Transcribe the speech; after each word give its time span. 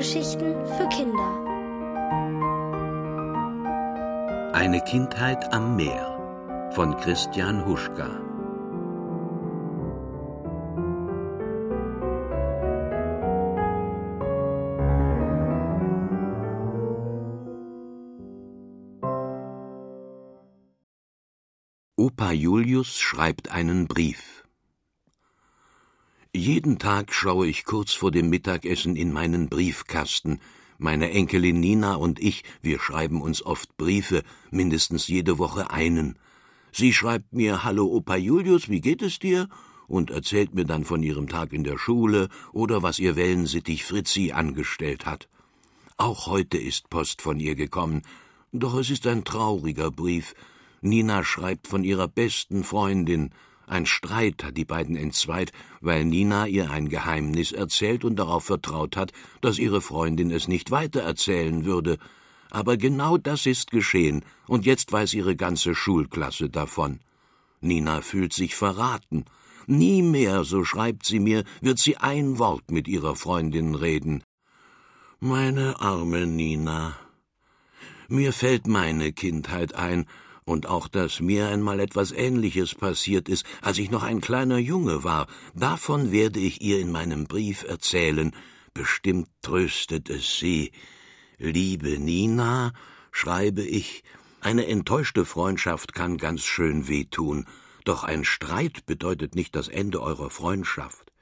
Hörgeschichten 0.00 0.54
für 0.78 0.88
Kinder. 0.88 1.30
Eine 4.54 4.80
Kindheit 4.80 5.52
am 5.52 5.76
Meer 5.76 6.70
von 6.72 6.96
Christian 6.96 7.66
Huschka. 7.66 8.08
Opa 21.96 22.32
Julius 22.32 22.98
schreibt 22.98 23.52
einen 23.52 23.86
Brief. 23.86 24.39
Jeden 26.40 26.78
Tag 26.78 27.12
schaue 27.12 27.46
ich 27.46 27.66
kurz 27.66 27.92
vor 27.92 28.10
dem 28.10 28.30
Mittagessen 28.30 28.96
in 28.96 29.12
meinen 29.12 29.50
Briefkasten. 29.50 30.40
Meine 30.78 31.10
Enkelin 31.10 31.60
Nina 31.60 31.96
und 31.96 32.18
ich, 32.18 32.44
wir 32.62 32.80
schreiben 32.80 33.20
uns 33.20 33.44
oft 33.44 33.76
Briefe, 33.76 34.22
mindestens 34.50 35.06
jede 35.06 35.36
Woche 35.36 35.70
einen. 35.70 36.18
Sie 36.72 36.94
schreibt 36.94 37.34
mir 37.34 37.62
Hallo 37.62 37.84
Opa 37.88 38.16
Julius, 38.16 38.70
wie 38.70 38.80
geht 38.80 39.02
es 39.02 39.18
dir? 39.18 39.50
und 39.86 40.10
erzählt 40.10 40.54
mir 40.54 40.64
dann 40.64 40.86
von 40.86 41.02
ihrem 41.02 41.28
Tag 41.28 41.52
in 41.52 41.62
der 41.62 41.76
Schule 41.76 42.30
oder 42.54 42.82
was 42.82 42.98
ihr 42.98 43.16
Wellensittich 43.16 43.84
Fritzi 43.84 44.32
angestellt 44.32 45.04
hat. 45.04 45.28
Auch 45.98 46.26
heute 46.26 46.56
ist 46.56 46.88
Post 46.88 47.20
von 47.20 47.38
ihr 47.38 47.54
gekommen, 47.54 48.00
doch 48.50 48.78
es 48.78 48.88
ist 48.88 49.06
ein 49.06 49.24
trauriger 49.24 49.90
Brief. 49.90 50.34
Nina 50.80 51.22
schreibt 51.22 51.66
von 51.66 51.84
ihrer 51.84 52.08
besten 52.08 52.64
Freundin, 52.64 53.34
ein 53.70 53.86
Streit 53.86 54.42
hat 54.42 54.56
die 54.56 54.64
beiden 54.64 54.96
entzweit, 54.96 55.52
weil 55.80 56.04
Nina 56.04 56.46
ihr 56.46 56.70
ein 56.70 56.88
Geheimnis 56.88 57.52
erzählt 57.52 58.04
und 58.04 58.16
darauf 58.16 58.44
vertraut 58.44 58.96
hat, 58.96 59.12
dass 59.40 59.58
ihre 59.58 59.80
Freundin 59.80 60.30
es 60.30 60.48
nicht 60.48 60.70
weitererzählen 60.70 61.64
würde. 61.64 61.98
Aber 62.50 62.76
genau 62.76 63.16
das 63.16 63.46
ist 63.46 63.70
geschehen, 63.70 64.24
und 64.48 64.66
jetzt 64.66 64.90
weiß 64.90 65.14
ihre 65.14 65.36
ganze 65.36 65.74
Schulklasse 65.74 66.50
davon. 66.50 66.98
Nina 67.60 68.00
fühlt 68.00 68.32
sich 68.32 68.56
verraten. 68.56 69.24
Nie 69.66 70.02
mehr, 70.02 70.42
so 70.42 70.64
schreibt 70.64 71.06
sie 71.06 71.20
mir, 71.20 71.44
wird 71.60 71.78
sie 71.78 71.96
ein 71.96 72.38
Wort 72.40 72.72
mit 72.72 72.88
ihrer 72.88 73.14
Freundin 73.14 73.76
reden. 73.76 74.24
Meine 75.20 75.80
arme 75.80 76.26
Nina. 76.26 76.96
Mir 78.08 78.32
fällt 78.32 78.66
meine 78.66 79.12
Kindheit 79.12 79.74
ein, 79.74 80.06
und 80.50 80.66
auch, 80.66 80.88
dass 80.88 81.20
mir 81.20 81.48
einmal 81.48 81.78
etwas 81.78 82.10
Ähnliches 82.10 82.74
passiert 82.74 83.28
ist, 83.28 83.46
als 83.62 83.78
ich 83.78 83.90
noch 83.92 84.02
ein 84.02 84.20
kleiner 84.20 84.58
Junge 84.58 85.04
war, 85.04 85.28
davon 85.54 86.10
werde 86.10 86.40
ich 86.40 86.60
ihr 86.60 86.80
in 86.80 86.90
meinem 86.90 87.28
Brief 87.28 87.62
erzählen. 87.62 88.34
Bestimmt 88.74 89.28
tröstet 89.42 90.10
es 90.10 90.38
sie. 90.38 90.72
Liebe 91.38 92.00
Nina, 92.00 92.72
schreibe 93.12 93.62
ich, 93.62 94.02
eine 94.40 94.66
enttäuschte 94.66 95.24
Freundschaft 95.24 95.94
kann 95.94 96.16
ganz 96.16 96.42
schön 96.42 96.88
wehtun, 96.88 97.46
doch 97.84 98.02
ein 98.02 98.24
Streit 98.24 98.86
bedeutet 98.86 99.36
nicht 99.36 99.54
das 99.54 99.68
Ende 99.68 100.02
eurer 100.02 100.30
Freundschaft. 100.30 101.12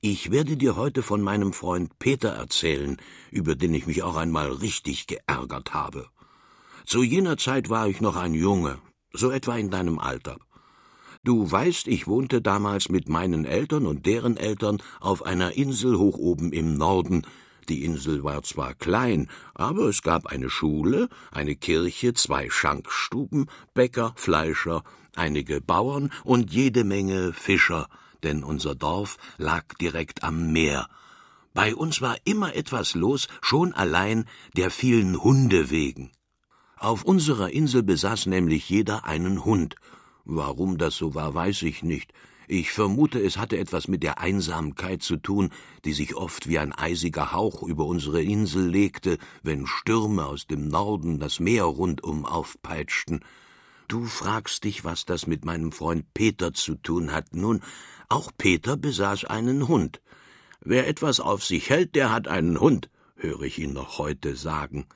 Ich 0.00 0.30
werde 0.30 0.56
dir 0.56 0.76
heute 0.76 1.02
von 1.02 1.20
meinem 1.20 1.52
Freund 1.52 1.98
Peter 1.98 2.30
erzählen, 2.30 2.96
über 3.30 3.56
den 3.56 3.74
ich 3.74 3.86
mich 3.86 4.02
auch 4.02 4.16
einmal 4.16 4.50
richtig 4.50 5.06
geärgert 5.06 5.74
habe. 5.74 6.08
Zu 6.90 7.04
jener 7.04 7.36
Zeit 7.36 7.70
war 7.70 7.86
ich 7.86 8.00
noch 8.00 8.16
ein 8.16 8.34
Junge, 8.34 8.80
so 9.12 9.30
etwa 9.30 9.56
in 9.56 9.70
deinem 9.70 10.00
Alter. 10.00 10.38
Du 11.22 11.48
weißt, 11.48 11.86
ich 11.86 12.08
wohnte 12.08 12.42
damals 12.42 12.88
mit 12.88 13.08
meinen 13.08 13.44
Eltern 13.44 13.86
und 13.86 14.06
deren 14.06 14.36
Eltern 14.36 14.82
auf 14.98 15.24
einer 15.24 15.52
Insel 15.52 15.96
hoch 15.98 16.18
oben 16.18 16.52
im 16.52 16.74
Norden. 16.74 17.22
Die 17.68 17.84
Insel 17.84 18.24
war 18.24 18.42
zwar 18.42 18.74
klein, 18.74 19.30
aber 19.54 19.84
es 19.84 20.02
gab 20.02 20.26
eine 20.26 20.50
Schule, 20.50 21.08
eine 21.30 21.54
Kirche, 21.54 22.12
zwei 22.14 22.50
Schankstuben, 22.50 23.46
Bäcker, 23.72 24.12
Fleischer, 24.16 24.82
einige 25.14 25.60
Bauern 25.60 26.10
und 26.24 26.52
jede 26.52 26.82
Menge 26.82 27.32
Fischer, 27.32 27.86
denn 28.24 28.42
unser 28.42 28.74
Dorf 28.74 29.16
lag 29.38 29.74
direkt 29.80 30.24
am 30.24 30.50
Meer. 30.50 30.88
Bei 31.54 31.72
uns 31.72 32.00
war 32.00 32.16
immer 32.24 32.56
etwas 32.56 32.96
los, 32.96 33.28
schon 33.42 33.74
allein 33.74 34.24
der 34.56 34.72
vielen 34.72 35.22
Hunde 35.22 35.70
wegen. 35.70 36.10
Auf 36.80 37.04
unserer 37.04 37.50
Insel 37.50 37.82
besaß 37.82 38.24
nämlich 38.24 38.70
jeder 38.70 39.04
einen 39.04 39.44
Hund. 39.44 39.76
Warum 40.24 40.78
das 40.78 40.96
so 40.96 41.14
war, 41.14 41.34
weiß 41.34 41.60
ich 41.64 41.82
nicht. 41.82 42.14
Ich 42.48 42.70
vermute, 42.72 43.20
es 43.20 43.36
hatte 43.36 43.58
etwas 43.58 43.86
mit 43.86 44.02
der 44.02 44.18
Einsamkeit 44.18 45.02
zu 45.02 45.18
tun, 45.18 45.50
die 45.84 45.92
sich 45.92 46.16
oft 46.16 46.48
wie 46.48 46.58
ein 46.58 46.72
eisiger 46.72 47.32
Hauch 47.32 47.62
über 47.62 47.84
unsere 47.84 48.22
Insel 48.22 48.66
legte, 48.66 49.18
wenn 49.42 49.66
Stürme 49.66 50.24
aus 50.24 50.46
dem 50.46 50.68
Norden 50.68 51.20
das 51.20 51.38
Meer 51.38 51.64
rundum 51.64 52.24
aufpeitschten. 52.24 53.20
Du 53.86 54.06
fragst 54.06 54.64
dich, 54.64 54.82
was 54.82 55.04
das 55.04 55.26
mit 55.26 55.44
meinem 55.44 55.72
Freund 55.72 56.06
Peter 56.14 56.54
zu 56.54 56.76
tun 56.76 57.12
hat. 57.12 57.34
Nun, 57.34 57.60
auch 58.08 58.30
Peter 58.38 58.78
besaß 58.78 59.26
einen 59.26 59.68
Hund. 59.68 60.00
Wer 60.62 60.88
etwas 60.88 61.20
auf 61.20 61.44
sich 61.44 61.68
hält, 61.68 61.94
der 61.94 62.10
hat 62.10 62.26
einen 62.26 62.58
Hund, 62.58 62.88
höre 63.16 63.42
ich 63.42 63.58
ihn 63.58 63.74
noch 63.74 63.98
heute 63.98 64.34
sagen. 64.34 64.86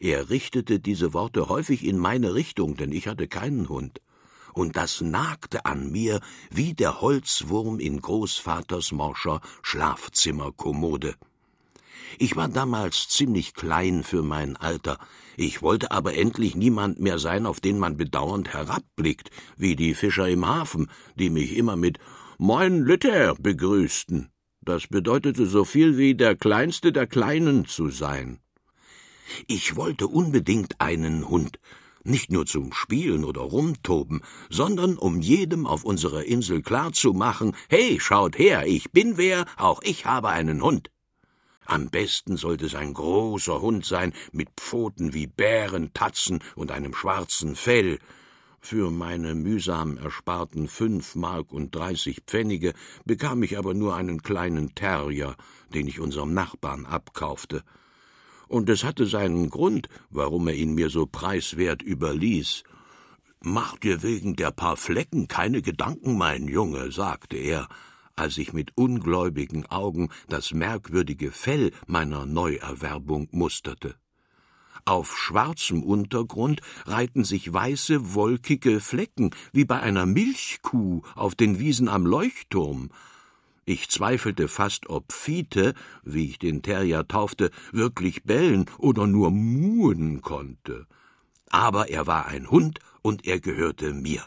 Er 0.00 0.30
richtete 0.30 0.80
diese 0.80 1.12
Worte 1.12 1.50
häufig 1.50 1.84
in 1.84 1.98
meine 1.98 2.34
Richtung, 2.34 2.74
denn 2.74 2.90
ich 2.90 3.06
hatte 3.06 3.28
keinen 3.28 3.68
Hund. 3.68 4.00
Und 4.54 4.76
das 4.76 5.02
nagte 5.02 5.66
an 5.66 5.92
mir 5.92 6.20
wie 6.50 6.72
der 6.72 7.02
Holzwurm 7.02 7.78
in 7.78 8.00
Großvaters 8.00 8.92
morscher 8.92 9.42
Schlafzimmerkommode. 9.62 11.14
Ich 12.18 12.34
war 12.34 12.48
damals 12.48 13.08
ziemlich 13.08 13.54
klein 13.54 14.02
für 14.02 14.22
mein 14.22 14.56
Alter, 14.56 14.98
ich 15.36 15.62
wollte 15.62 15.90
aber 15.92 16.14
endlich 16.14 16.56
niemand 16.56 16.98
mehr 16.98 17.18
sein, 17.18 17.46
auf 17.46 17.60
den 17.60 17.78
man 17.78 17.96
bedauernd 17.96 18.52
herabblickt, 18.52 19.30
wie 19.56 19.76
die 19.76 19.94
Fischer 19.94 20.28
im 20.28 20.46
Hafen, 20.46 20.90
die 21.14 21.30
mich 21.30 21.56
immer 21.56 21.76
mit 21.76 21.98
Moin 22.38 22.82
Lütter 22.82 23.34
begrüßten. 23.38 24.30
Das 24.62 24.86
bedeutete 24.86 25.46
so 25.46 25.64
viel 25.64 25.98
wie 25.98 26.14
der 26.14 26.36
Kleinste 26.36 26.90
der 26.90 27.06
Kleinen 27.06 27.66
zu 27.66 27.90
sein. 27.90 28.40
Ich 29.46 29.76
wollte 29.76 30.06
unbedingt 30.06 30.80
einen 30.80 31.28
Hund, 31.28 31.58
nicht 32.02 32.32
nur 32.32 32.46
zum 32.46 32.72
Spielen 32.72 33.24
oder 33.24 33.42
Rumtoben, 33.42 34.22
sondern 34.48 34.96
um 34.96 35.20
jedem 35.20 35.66
auf 35.66 35.84
unserer 35.84 36.24
Insel 36.24 36.62
klarzumachen, 36.62 37.54
hey, 37.68 37.98
schaut 38.00 38.38
her, 38.38 38.66
ich 38.66 38.90
bin 38.90 39.16
wer, 39.16 39.44
auch 39.56 39.82
ich 39.82 40.06
habe 40.06 40.30
einen 40.30 40.62
Hund. 40.62 40.90
Am 41.66 41.90
besten 41.90 42.36
sollte 42.36 42.66
es 42.66 42.74
ein 42.74 42.94
großer 42.94 43.60
Hund 43.60 43.84
sein, 43.84 44.12
mit 44.32 44.48
Pfoten 44.56 45.14
wie 45.14 45.26
Bären, 45.26 45.92
Tatzen 45.92 46.40
und 46.56 46.72
einem 46.72 46.94
schwarzen 46.94 47.54
Fell. 47.54 47.98
Für 48.60 48.90
meine 48.90 49.34
mühsam 49.34 49.96
ersparten 49.96 50.68
fünf 50.68 51.14
Mark 51.14 51.52
und 51.52 51.74
dreißig 51.74 52.22
Pfennige 52.26 52.74
bekam 53.04 53.42
ich 53.42 53.56
aber 53.56 53.72
nur 53.72 53.94
einen 53.94 54.22
kleinen 54.22 54.74
Terrier, 54.74 55.36
den 55.72 55.86
ich 55.86 56.00
unserem 56.00 56.34
Nachbarn 56.34 56.86
abkaufte 56.86 57.62
und 58.50 58.68
es 58.68 58.82
hatte 58.82 59.06
seinen 59.06 59.48
Grund, 59.48 59.88
warum 60.10 60.48
er 60.48 60.54
ihn 60.54 60.74
mir 60.74 60.90
so 60.90 61.06
preiswert 61.06 61.82
überließ. 61.82 62.64
Mach 63.42 63.78
dir 63.78 64.02
wegen 64.02 64.34
der 64.34 64.50
paar 64.50 64.76
Flecken 64.76 65.28
keine 65.28 65.62
Gedanken, 65.62 66.18
mein 66.18 66.48
Junge, 66.48 66.90
sagte 66.90 67.36
er, 67.36 67.68
als 68.16 68.36
ich 68.38 68.52
mit 68.52 68.72
ungläubigen 68.76 69.66
Augen 69.66 70.10
das 70.28 70.52
merkwürdige 70.52 71.30
Fell 71.30 71.70
meiner 71.86 72.26
Neuerwerbung 72.26 73.28
musterte. 73.30 73.94
Auf 74.84 75.16
schwarzem 75.16 75.84
Untergrund 75.84 76.60
reihten 76.86 77.22
sich 77.22 77.52
weiße, 77.52 78.14
wolkige 78.14 78.80
Flecken, 78.80 79.30
wie 79.52 79.64
bei 79.64 79.80
einer 79.80 80.06
Milchkuh 80.06 81.02
auf 81.14 81.36
den 81.36 81.60
Wiesen 81.60 81.88
am 81.88 82.04
Leuchtturm, 82.04 82.90
ich 83.70 83.88
zweifelte 83.88 84.48
fast, 84.48 84.90
ob 84.90 85.12
Fiete, 85.12 85.74
wie 86.02 86.28
ich 86.30 86.38
den 86.40 86.60
Terrier 86.60 87.06
taufte, 87.06 87.50
wirklich 87.70 88.24
bellen 88.24 88.66
oder 88.78 89.06
nur 89.06 89.30
muhen 89.30 90.22
konnte. 90.22 90.86
Aber 91.50 91.88
er 91.88 92.06
war 92.08 92.26
ein 92.26 92.50
Hund 92.50 92.80
und 93.02 93.26
er 93.26 93.38
gehörte 93.38 93.92
mir. 93.92 94.24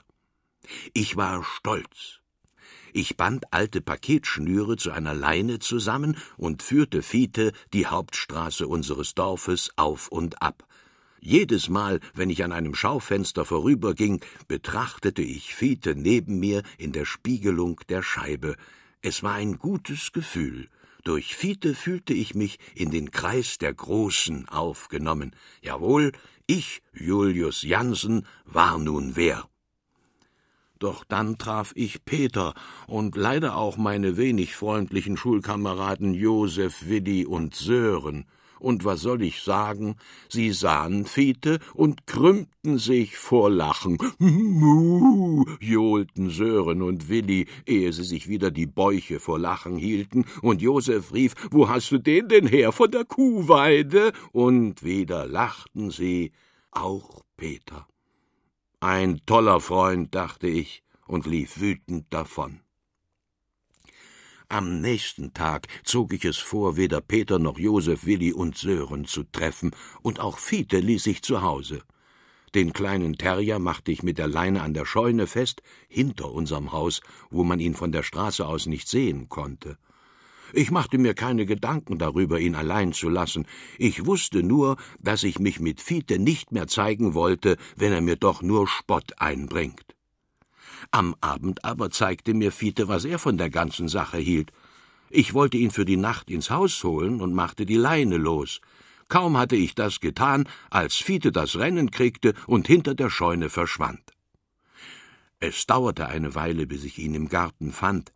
Ich 0.93 1.17
war 1.17 1.43
stolz. 1.43 2.21
Ich 2.93 3.17
band 3.17 3.51
alte 3.51 3.81
Paketschnüre 3.81 4.77
zu 4.77 4.91
einer 4.91 5.13
Leine 5.13 5.59
zusammen 5.59 6.15
und 6.37 6.63
führte 6.63 7.01
Fiete 7.01 7.51
die 7.73 7.87
Hauptstraße 7.87 8.65
unseres 8.67 9.13
Dorfes 9.13 9.71
auf 9.75 10.07
und 10.07 10.41
ab. 10.41 10.65
Jedes 11.19 11.69
Mal, 11.69 11.99
wenn 12.13 12.29
ich 12.29 12.43
an 12.43 12.51
einem 12.51 12.75
Schaufenster 12.75 13.43
vorüberging, 13.43 14.21
betrachtete 14.47 15.21
ich 15.21 15.55
Fiete 15.55 15.95
neben 15.95 16.39
mir 16.39 16.63
in 16.77 16.91
der 16.91 17.05
Spiegelung 17.05 17.81
der 17.89 18.03
Scheibe. 18.03 18.55
Es 19.05 19.21
war 19.21 19.33
ein 19.33 19.59
gutes 19.59 20.13
Gefühl. 20.13 20.69
Durch 21.03 21.35
Fiete 21.35 21.75
fühlte 21.75 22.13
ich 22.13 22.35
mich 22.35 22.57
in 22.73 22.89
den 22.89 23.11
Kreis 23.11 23.57
der 23.57 23.73
Großen 23.73 24.47
aufgenommen. 24.47 25.35
Jawohl, 25.61 26.13
ich, 26.47 26.81
Julius 26.93 27.63
Jansen, 27.63 28.25
war 28.45 28.77
nun 28.79 29.17
wer. 29.17 29.49
Doch 30.79 31.03
dann 31.03 31.37
traf 31.37 31.73
ich 31.75 32.05
Peter 32.05 32.53
und 32.87 33.17
leider 33.17 33.57
auch 33.57 33.75
meine 33.75 34.15
wenig 34.15 34.55
freundlichen 34.55 35.17
Schulkameraden 35.17 36.13
Josef, 36.13 36.87
Widdi 36.87 37.25
und 37.25 37.55
Sören. 37.55 38.25
Und 38.63 38.85
was 38.85 39.01
soll 39.01 39.21
ich 39.21 39.41
sagen? 39.41 39.95
Sie 40.29 40.51
sahen 40.51 41.05
Fiete 41.05 41.59
und 41.73 42.07
krümmten 42.07 42.77
sich 42.77 43.17
vor 43.17 43.49
Lachen. 43.49 43.97
Muh, 44.17 45.45
johlten 45.59 46.29
Sören 46.29 46.81
und 46.81 47.09
Willi, 47.09 47.47
ehe 47.65 47.91
sie 47.91 48.03
sich 48.03 48.27
wieder 48.27 48.51
die 48.51 48.65
Bäuche 48.65 49.19
vor 49.19 49.37
Lachen 49.37 49.77
hielten, 49.77 50.25
und 50.41 50.61
Josef 50.61 51.13
rief, 51.13 51.35
wo 51.51 51.67
hast 51.67 51.91
du 51.91 51.97
den 51.97 52.29
denn 52.29 52.47
her, 52.47 52.71
von 52.71 52.89
der 52.89 53.05
Kuhweide? 53.05 54.13
Und 54.31 54.83
wieder 54.83 55.27
lachten 55.27 55.91
sie, 55.91 56.31
auch 56.71 57.21
Peter. 57.37 57.87
Ein 58.79 59.21
toller 59.25 59.59
Freund, 59.59 60.15
dachte 60.15 60.47
ich 60.47 60.83
und 61.05 61.25
lief 61.25 61.59
wütend 61.59 62.05
davon. 62.11 62.62
Am 64.53 64.81
nächsten 64.81 65.33
Tag 65.33 65.67
zog 65.83 66.13
ich 66.13 66.25
es 66.25 66.37
vor, 66.37 66.77
weder 66.77 67.01
Peter 67.01 67.39
noch 67.39 67.57
Josef, 67.57 68.05
Willi 68.05 68.31
und 68.31 68.55
Sören 68.55 69.05
zu 69.05 69.23
treffen, 69.23 69.71
und 70.03 70.19
auch 70.19 70.37
Fiete 70.37 70.77
ließ 70.77 71.07
ich 71.07 71.23
zu 71.23 71.41
Hause. 71.41 71.81
Den 72.53 72.71
kleinen 72.71 73.17
Terrier 73.17 73.57
machte 73.57 73.91
ich 73.91 74.03
mit 74.03 74.19
der 74.19 74.27
Leine 74.27 74.61
an 74.61 74.75
der 74.75 74.85
Scheune 74.85 75.25
fest, 75.25 75.63
hinter 75.87 76.31
unserem 76.31 76.71
Haus, 76.71 77.01
wo 77.31 77.43
man 77.43 77.59
ihn 77.59 77.73
von 77.73 77.91
der 77.91 78.03
Straße 78.03 78.45
aus 78.45 78.67
nicht 78.67 78.87
sehen 78.87 79.27
konnte. 79.27 79.79
Ich 80.53 80.69
machte 80.69 80.99
mir 80.99 81.15
keine 81.15 81.47
Gedanken 81.47 81.97
darüber, 81.97 82.39
ihn 82.39 82.53
allein 82.53 82.93
zu 82.93 83.09
lassen. 83.09 83.47
Ich 83.79 84.05
wusste 84.05 84.43
nur, 84.43 84.77
dass 84.99 85.23
ich 85.23 85.39
mich 85.39 85.61
mit 85.61 85.81
Fiete 85.81 86.19
nicht 86.19 86.51
mehr 86.51 86.67
zeigen 86.67 87.15
wollte, 87.15 87.57
wenn 87.75 87.91
er 87.91 88.01
mir 88.01 88.17
doch 88.17 88.43
nur 88.43 88.67
Spott 88.67 89.19
einbringt. 89.19 89.92
Am 90.91 91.15
Abend 91.21 91.63
aber 91.65 91.89
zeigte 91.89 92.33
mir 92.33 92.51
Fiete, 92.51 92.87
was 92.87 93.05
er 93.05 93.19
von 93.19 93.37
der 93.37 93.49
ganzen 93.49 93.87
Sache 93.87 94.17
hielt. 94.17 94.51
Ich 95.09 95.33
wollte 95.33 95.57
ihn 95.57 95.71
für 95.71 95.85
die 95.85 95.97
Nacht 95.97 96.31
ins 96.31 96.49
Haus 96.49 96.83
holen 96.83 97.21
und 97.21 97.33
machte 97.33 97.65
die 97.65 97.77
Leine 97.77 98.17
los. 98.17 98.61
Kaum 99.09 99.37
hatte 99.37 99.55
ich 99.55 99.75
das 99.75 99.99
getan, 99.99 100.47
als 100.69 100.95
Fiete 100.95 101.31
das 101.31 101.57
Rennen 101.57 101.91
kriegte 101.91 102.33
und 102.47 102.67
hinter 102.67 102.95
der 102.95 103.09
Scheune 103.09 103.49
verschwand. 103.49 104.01
Es 105.39 105.67
dauerte 105.67 106.07
eine 106.07 106.35
Weile, 106.35 106.65
bis 106.65 106.83
ich 106.83 106.97
ihn 106.99 107.13
im 107.13 107.29
Garten 107.29 107.71
fand. 107.71 108.13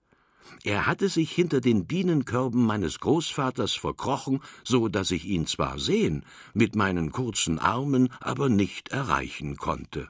Er 0.63 0.85
hatte 0.85 1.09
sich 1.09 1.31
hinter 1.31 1.61
den 1.61 1.85
Bienenkörben 1.85 2.65
meines 2.65 2.99
Großvaters 2.99 3.73
verkrochen, 3.73 4.41
so 4.63 4.87
dass 4.87 5.11
ich 5.11 5.25
ihn 5.25 5.45
zwar 5.45 5.77
sehen, 5.77 6.25
mit 6.53 6.75
meinen 6.75 7.11
kurzen 7.11 7.59
Armen 7.59 8.09
aber 8.19 8.49
nicht 8.49 8.89
erreichen 8.89 9.57
konnte. 9.57 10.09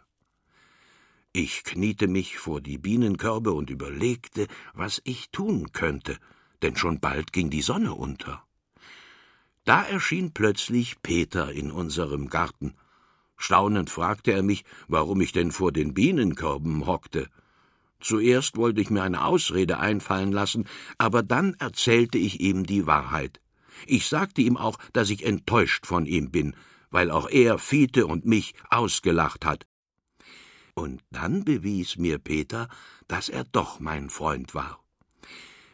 Ich 1.39 1.63
kniete 1.63 2.07
mich 2.07 2.39
vor 2.39 2.61
die 2.61 2.79
Bienenkörbe 2.79 3.51
und 3.51 3.69
überlegte, 3.69 4.47
was 4.73 5.03
ich 5.03 5.29
tun 5.29 5.71
könnte, 5.71 6.17
denn 6.63 6.75
schon 6.75 6.99
bald 6.99 7.31
ging 7.31 7.51
die 7.51 7.61
Sonne 7.61 7.93
unter. 7.93 8.43
Da 9.63 9.83
erschien 9.83 10.31
plötzlich 10.33 10.99
Peter 11.03 11.51
in 11.51 11.69
unserem 11.69 12.29
Garten. 12.29 12.73
Staunend 13.35 13.91
fragte 13.91 14.31
er 14.31 14.41
mich, 14.41 14.65
warum 14.87 15.21
ich 15.21 15.31
denn 15.31 15.51
vor 15.51 15.71
den 15.71 15.93
Bienenkörben 15.93 16.87
hockte. 16.87 17.29
Zuerst 17.99 18.57
wollte 18.57 18.81
ich 18.81 18.89
mir 18.89 19.03
eine 19.03 19.23
Ausrede 19.23 19.77
einfallen 19.77 20.31
lassen, 20.31 20.65
aber 20.97 21.21
dann 21.21 21.53
erzählte 21.59 22.17
ich 22.17 22.39
ihm 22.39 22.65
die 22.65 22.87
Wahrheit. 22.87 23.41
Ich 23.85 24.07
sagte 24.07 24.41
ihm 24.41 24.57
auch, 24.57 24.79
dass 24.91 25.11
ich 25.11 25.23
enttäuscht 25.23 25.85
von 25.85 26.07
ihm 26.07 26.31
bin, 26.31 26.55
weil 26.89 27.11
auch 27.11 27.29
er 27.29 27.59
Fiete 27.59 28.07
und 28.07 28.25
mich 28.25 28.55
ausgelacht 28.71 29.45
hat, 29.45 29.67
und 30.77 31.01
dann 31.09 31.44
bewies 31.44 31.97
mir 31.97 32.19
Peter, 32.19 32.69
dass 33.07 33.29
er 33.29 33.45
doch 33.45 33.79
mein 33.79 34.12
Freund 34.12 34.53
war. 34.53 34.79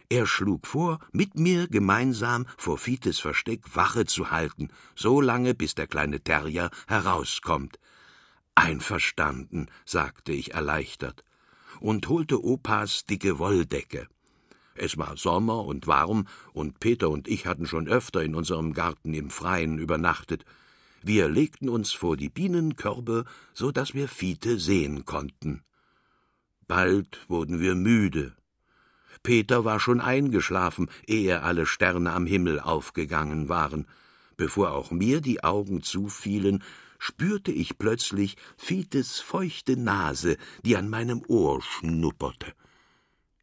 Er 0.07 0.25
schlug 0.25 0.65
vor, 0.65 0.99
mit 1.11 1.35
mir 1.35 1.67
gemeinsam 1.67 2.45
vor 2.57 2.77
Fites 2.77 3.19
Versteck 3.19 3.75
Wache 3.75 4.05
zu 4.05 4.31
halten, 4.31 4.69
so 4.95 5.19
lange, 5.19 5.55
bis 5.55 5.75
der 5.75 5.87
kleine 5.87 6.21
Terrier 6.21 6.69
herauskommt. 6.87 7.79
Einverstanden, 8.55 9.67
sagte 9.85 10.31
ich 10.31 10.53
erleichtert, 10.53 11.25
und 11.81 12.07
holte 12.07 12.41
Opas 12.41 13.05
dicke 13.05 13.39
Wolldecke. 13.39 14.07
Es 14.75 14.97
war 14.97 15.17
Sommer 15.17 15.65
und 15.65 15.85
warm, 15.85 16.27
und 16.53 16.79
Peter 16.79 17.09
und 17.09 17.27
ich 17.27 17.45
hatten 17.45 17.65
schon 17.65 17.89
öfter 17.89 18.23
in 18.23 18.35
unserem 18.35 18.73
Garten 18.73 19.13
im 19.13 19.29
Freien 19.29 19.79
übernachtet. 19.79 20.45
Wir 21.03 21.27
legten 21.27 21.67
uns 21.67 21.91
vor 21.91 22.15
die 22.15 22.29
Bienenkörbe, 22.29 23.25
so 23.53 23.71
dass 23.71 23.93
wir 23.93 24.07
Fiete 24.07 24.57
sehen 24.57 25.03
konnten. 25.03 25.61
Bald 26.65 27.25
wurden 27.27 27.59
wir 27.59 27.75
müde. 27.75 28.35
Peter 29.21 29.65
war 29.65 29.81
schon 29.81 29.99
eingeschlafen, 29.99 30.89
ehe 31.05 31.43
alle 31.43 31.65
Sterne 31.65 32.13
am 32.13 32.25
Himmel 32.25 32.61
aufgegangen 32.61 33.49
waren. 33.49 33.85
Bevor 34.37 34.71
auch 34.71 34.91
mir 34.91 35.19
die 35.19 35.43
Augen 35.43 35.83
zufielen, 35.83 36.63
spürte 36.99 37.51
ich 37.51 37.77
plötzlich 37.77 38.37
Fietes 38.57 39.19
feuchte 39.19 39.75
Nase, 39.75 40.37
die 40.63 40.77
an 40.77 40.89
meinem 40.89 41.21
Ohr 41.27 41.61
schnupperte. 41.61 42.53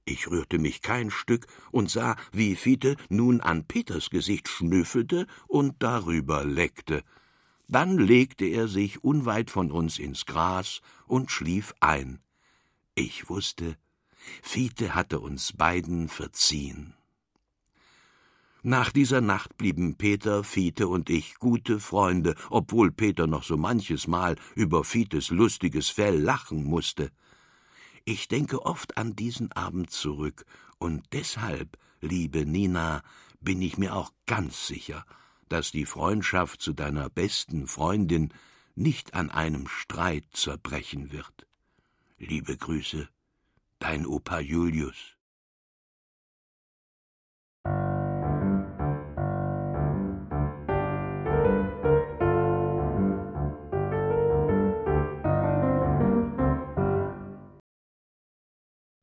Ich 0.07 0.31
rührte 0.31 0.59
mich 0.59 0.81
kein 0.81 1.11
Stück 1.11 1.47
und 1.71 1.91
sah, 1.91 2.17
wie 2.33 2.57
Fiete 2.57 2.97
nun 3.11 3.43
an 3.43 3.65
Peters 3.67 4.09
Gesicht 4.09 4.49
schnüffelte 4.49 5.27
und 5.47 5.75
darüber 5.79 6.43
leckte. 6.43 7.05
Dann 7.71 7.99
legte 7.99 8.47
er 8.47 8.67
sich 8.67 9.05
unweit 9.05 9.49
von 9.49 9.71
uns 9.71 10.01
ins 10.01 10.27
Gras 10.27 10.81
und 11.07 11.31
schlief 11.31 11.73
ein. 11.79 12.19
Ich 12.97 13.31
wusste, 13.31 13.77
Fiete 14.43 14.97
hatte 14.97 15.21
uns 15.21 15.53
beiden 15.53 16.09
verziehen. 16.09 16.95
Nach 18.65 18.91
dieser 18.91 19.21
Nacht 19.21 19.57
blieben 19.57 19.95
Peter, 19.95 20.43
Fiete 20.43 20.89
und 20.89 21.11
ich 21.11 21.37
gute 21.37 21.79
Freunde, 21.79 22.35
obwohl 22.51 22.91
Peter 22.91 23.29
noch 23.29 23.45
so 23.45 23.57
manches 23.57 24.09
Mal 24.09 24.35
über 24.57 24.83
Fietes 24.83 25.31
lustiges 25.31 25.91
Fell 25.91 26.19
lachen 26.21 26.65
musste. 26.65 27.13
Ich 28.05 28.27
denke 28.27 28.67
oft 28.67 28.97
an 28.97 29.15
diesen 29.15 29.53
Abend 29.53 29.91
zurück, 29.91 30.45
und 30.79 31.05
deshalb, 31.13 31.79
liebe 32.01 32.47
Nina, 32.47 33.05
bin 33.41 33.63
ich 33.63 33.79
mir 33.79 33.95
auch 33.95 34.11
ganz 34.27 34.67
sicher, 34.67 35.07
dass 35.51 35.73
die 35.73 35.85
Freundschaft 35.85 36.63
zu 36.63 36.73
deiner 36.73 37.11
besten 37.11 37.67
Freundin 37.67 38.33
nicht 38.77 39.15
an 39.15 39.31
einem 39.31 39.67
Streit 39.69 40.25
zerbrechen 40.33 41.13
wird. 41.13 41.47
Liebe 42.19 42.57
Grüße, 42.57 43.09
dein 43.81 44.07
Opa 44.07 44.41
Julius. 44.41 45.17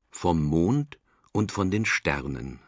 Vom 0.10 0.43
Mond 0.43 0.98
und 1.33 1.51
von 1.51 1.69
den 1.69 1.86
Sternen 1.86 2.60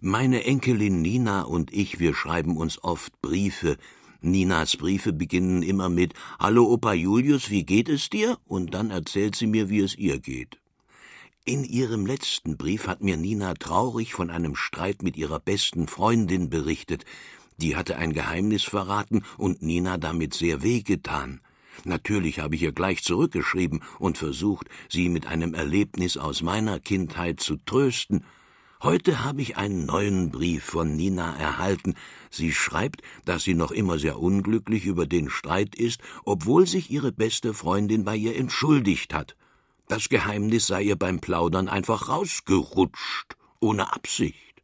meine 0.00 0.44
Enkelin 0.44 1.02
Nina 1.02 1.42
und 1.42 1.72
ich, 1.72 1.98
wir 1.98 2.14
schreiben 2.14 2.56
uns 2.56 2.82
oft 2.82 3.20
Briefe. 3.22 3.76
Ninas 4.20 4.76
Briefe 4.76 5.12
beginnen 5.12 5.62
immer 5.62 5.88
mit 5.88 6.14
Hallo 6.38 6.64
Opa 6.72 6.94
Julius, 6.94 7.50
wie 7.50 7.64
geht 7.64 7.88
es 7.88 8.10
dir? 8.10 8.38
Und 8.46 8.74
dann 8.74 8.90
erzählt 8.90 9.36
sie 9.36 9.46
mir, 9.46 9.68
wie 9.68 9.80
es 9.80 9.96
ihr 9.96 10.18
geht. 10.18 10.58
In 11.44 11.62
ihrem 11.62 12.06
letzten 12.06 12.56
Brief 12.56 12.86
hat 12.86 13.02
mir 13.02 13.18
Nina 13.18 13.52
traurig 13.54 14.14
von 14.14 14.30
einem 14.30 14.56
Streit 14.56 15.02
mit 15.02 15.16
ihrer 15.16 15.40
besten 15.40 15.88
Freundin 15.88 16.48
berichtet. 16.48 17.04
Die 17.58 17.76
hatte 17.76 17.96
ein 17.96 18.14
Geheimnis 18.14 18.64
verraten 18.64 19.24
und 19.36 19.60
Nina 19.60 19.98
damit 19.98 20.32
sehr 20.32 20.62
wehgetan. 20.62 21.40
Natürlich 21.84 22.38
habe 22.38 22.54
ich 22.54 22.62
ihr 22.62 22.72
gleich 22.72 23.02
zurückgeschrieben 23.02 23.82
und 23.98 24.16
versucht, 24.16 24.68
sie 24.88 25.08
mit 25.08 25.26
einem 25.26 25.52
Erlebnis 25.52 26.16
aus 26.16 26.40
meiner 26.40 26.80
Kindheit 26.80 27.40
zu 27.40 27.56
trösten, 27.56 28.24
Heute 28.82 29.24
habe 29.24 29.40
ich 29.40 29.56
einen 29.56 29.86
neuen 29.86 30.30
Brief 30.30 30.64
von 30.64 30.94
Nina 30.94 31.36
erhalten. 31.36 31.94
Sie 32.30 32.52
schreibt, 32.52 33.02
dass 33.24 33.42
sie 33.42 33.54
noch 33.54 33.70
immer 33.70 33.98
sehr 33.98 34.18
unglücklich 34.18 34.84
über 34.84 35.06
den 35.06 35.30
Streit 35.30 35.74
ist, 35.74 36.00
obwohl 36.24 36.66
sich 36.66 36.90
ihre 36.90 37.12
beste 37.12 37.54
Freundin 37.54 38.04
bei 38.04 38.16
ihr 38.16 38.36
entschuldigt 38.36 39.14
hat. 39.14 39.36
Das 39.88 40.08
Geheimnis 40.08 40.66
sei 40.66 40.82
ihr 40.82 40.96
beim 40.96 41.20
Plaudern 41.20 41.68
einfach 41.68 42.08
rausgerutscht, 42.08 43.36
ohne 43.60 43.92
Absicht. 43.92 44.62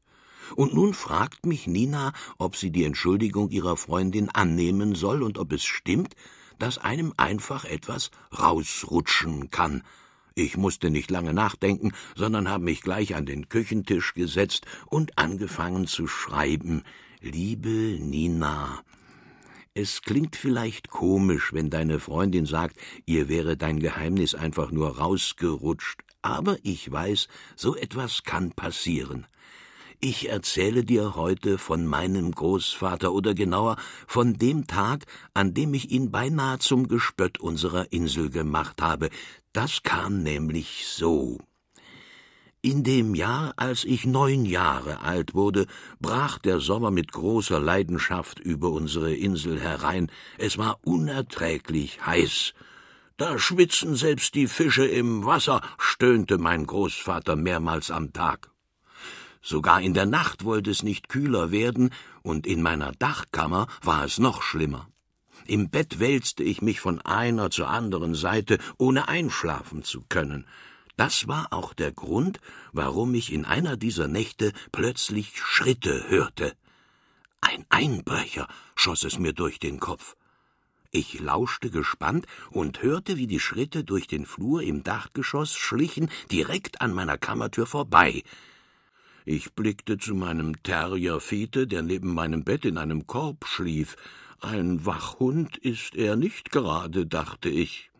Und 0.57 0.75
nun 0.75 0.95
fragt 0.95 1.47
mich 1.47 1.67
Nina, 1.67 2.13
ob 2.39 2.57
sie 2.57 2.71
die 2.71 2.85
Entschuldigung 2.85 3.51
ihrer 3.51 3.77
Freundin 3.77 4.29
annehmen 4.29 4.95
soll 4.95 5.23
und 5.23 5.39
ob 5.39 5.53
es 5.53 5.65
stimmt, 5.65 6.15
dass 6.59 6.79
einem 6.79 7.15
einfach 7.17 7.65
etwas 7.65 8.11
rausrutschen 8.37 9.51
kann, 9.51 9.83
ich 10.41 10.57
musste 10.57 10.91
nicht 10.91 11.11
lange 11.11 11.35
nachdenken, 11.35 11.93
sondern 12.17 12.49
habe 12.49 12.65
mich 12.65 12.83
gleich 12.83 13.15
an 13.15 13.27
den 13.27 13.49
Küchentisch 13.49 14.15
gesetzt 14.15 14.67
und 14.87 15.19
angefangen 15.19 15.87
zu 15.87 16.07
schreiben. 16.07 16.83
Liebe 17.21 17.69
Nina, 18.01 18.83
es 19.75 20.03
klingt 20.03 20.37
vielleicht 20.37 20.91
komisch, 20.91 21.53
wenn 21.53 21.71
deine 21.71 22.01
Freundin 22.01 22.47
sagt, 22.47 22.77
ihr 23.07 23.29
wäre 23.29 23.57
dein 23.57 23.79
Geheimnis 23.79 24.35
einfach 24.35 24.71
nur 24.71 24.99
rausgerutscht, 24.99 26.01
aber 26.23 26.57
ich 26.63 26.91
weiß, 26.91 27.29
so 27.57 27.77
etwas 27.77 28.25
kann 28.25 28.53
passieren. 28.53 29.27
Ich 30.03 30.31
erzähle 30.31 30.83
dir 30.83 31.15
heute 31.15 31.59
von 31.59 31.85
meinem 31.85 32.33
Großvater 32.33 33.13
oder 33.13 33.35
genauer 33.35 33.77
von 34.07 34.33
dem 34.33 34.67
Tag, 34.67 35.05
an 35.35 35.53
dem 35.53 35.75
ich 35.75 35.91
ihn 35.91 36.11
beinahe 36.11 36.59
zum 36.59 36.89
Gespött 36.89 37.39
unserer 37.39 37.93
Insel 37.93 38.31
gemacht 38.31 38.81
habe. 38.81 39.11
Das 39.53 39.83
kam 39.83 40.23
nämlich 40.23 40.87
so. 40.87 41.39
In 42.63 42.83
dem 42.83 43.15
Jahr, 43.15 43.53
als 43.57 43.85
ich 43.85 44.07
neun 44.07 44.47
Jahre 44.47 45.03
alt 45.03 45.35
wurde, 45.35 45.67
brach 46.01 46.39
der 46.39 46.61
Sommer 46.61 46.91
mit 46.91 47.13
großer 47.13 47.61
Leidenschaft 47.61 48.41
über 48.41 48.71
unsere 48.71 49.13
Insel 49.13 49.61
herein. 49.61 50.11
Es 50.39 50.57
war 50.57 50.79
unerträglich 50.83 52.07
heiß. 52.07 52.55
Da 53.19 53.39
schwitzen 53.39 53.97
selbst 53.97 54.35
die 54.35 54.47
Fische 54.47 54.87
im 54.87 55.27
Wasser, 55.27 55.61
stöhnte 55.77 56.39
mein 56.39 56.65
Großvater 56.65 57.37
mehrmals 57.37 57.91
am 57.91 58.15
Tag. 58.15 58.50
Sogar 59.43 59.81
in 59.81 59.95
der 59.95 60.07
Nacht 60.07 60.45
wollte 60.45 60.71
es 60.71 60.83
nicht 60.83 61.09
kühler 61.09 61.51
werden, 61.51 61.91
und 62.23 62.47
in 62.47 62.63
meiner 62.63 62.93
Dachkammer 62.93 63.67
war 63.83 64.05
es 64.05 64.19
noch 64.19 64.43
schlimmer. 64.43 64.89
Im 65.47 65.71
Bett 65.71 65.99
wälzte 65.99 66.43
ich 66.43 66.61
mich 66.61 66.81
von 66.81 67.01
einer 67.01 67.51
zur 67.51 67.69
anderen 67.69 68.15
Seite, 68.15 68.59
ohne 68.77 69.09
einschlafen 69.09 69.83
zu 69.83 70.03
können. 70.09 70.47
Das 70.97 71.27
war 71.29 71.53
auch 71.53 71.73
der 71.73 71.93
Grund, 71.93 72.41
warum 72.73 73.15
ich 73.15 73.33
in 73.33 73.47
einer 73.47 73.79
dieser 73.79 74.07
Nächte 74.07 74.53
plötzlich 74.71 75.33
Schritte 75.41 76.09
hörte. 76.09 76.53
Ein 77.41 77.65
Einbrecher 77.71 78.47
schoss 78.77 79.05
es 79.05 79.19
mir 79.19 79.33
durch 79.33 79.59
den 79.59 79.81
Kopf. 79.81 80.15
Ich 80.91 81.19
lauschte 81.21 81.71
gespannt 81.71 82.27
und 82.51 82.83
hörte, 82.83 83.17
wie 83.17 83.27
die 83.27 83.41
Schritte 83.41 83.85
durch 83.85 84.09
den 84.09 84.27
Flur 84.27 84.63
im 84.63 84.83
Dachgeschoss 84.83 85.55
schlichen, 85.55 86.11
direkt 86.31 86.83
an 86.83 86.93
meiner 86.93 87.17
Kammertür 87.17 87.65
vorbei. 87.65 88.23
Ich 89.25 89.53
blickte 89.53 89.99
zu 89.99 90.15
meinem 90.15 90.63
Terrier 90.63 91.21
Fiete, 91.21 91.67
der 91.67 91.83
neben 91.83 92.15
meinem 92.15 92.45
Bett 92.45 92.65
in 92.65 92.79
einem 92.79 93.07
Korb 93.07 93.47
schlief. 93.47 93.97
Ein 94.41 94.87
Wachhund 94.87 95.57
ist 95.59 95.95
er 95.95 96.17
nicht 96.17 96.51
gerade, 96.51 97.07
dachte 97.07 97.49
ich. 97.49 97.91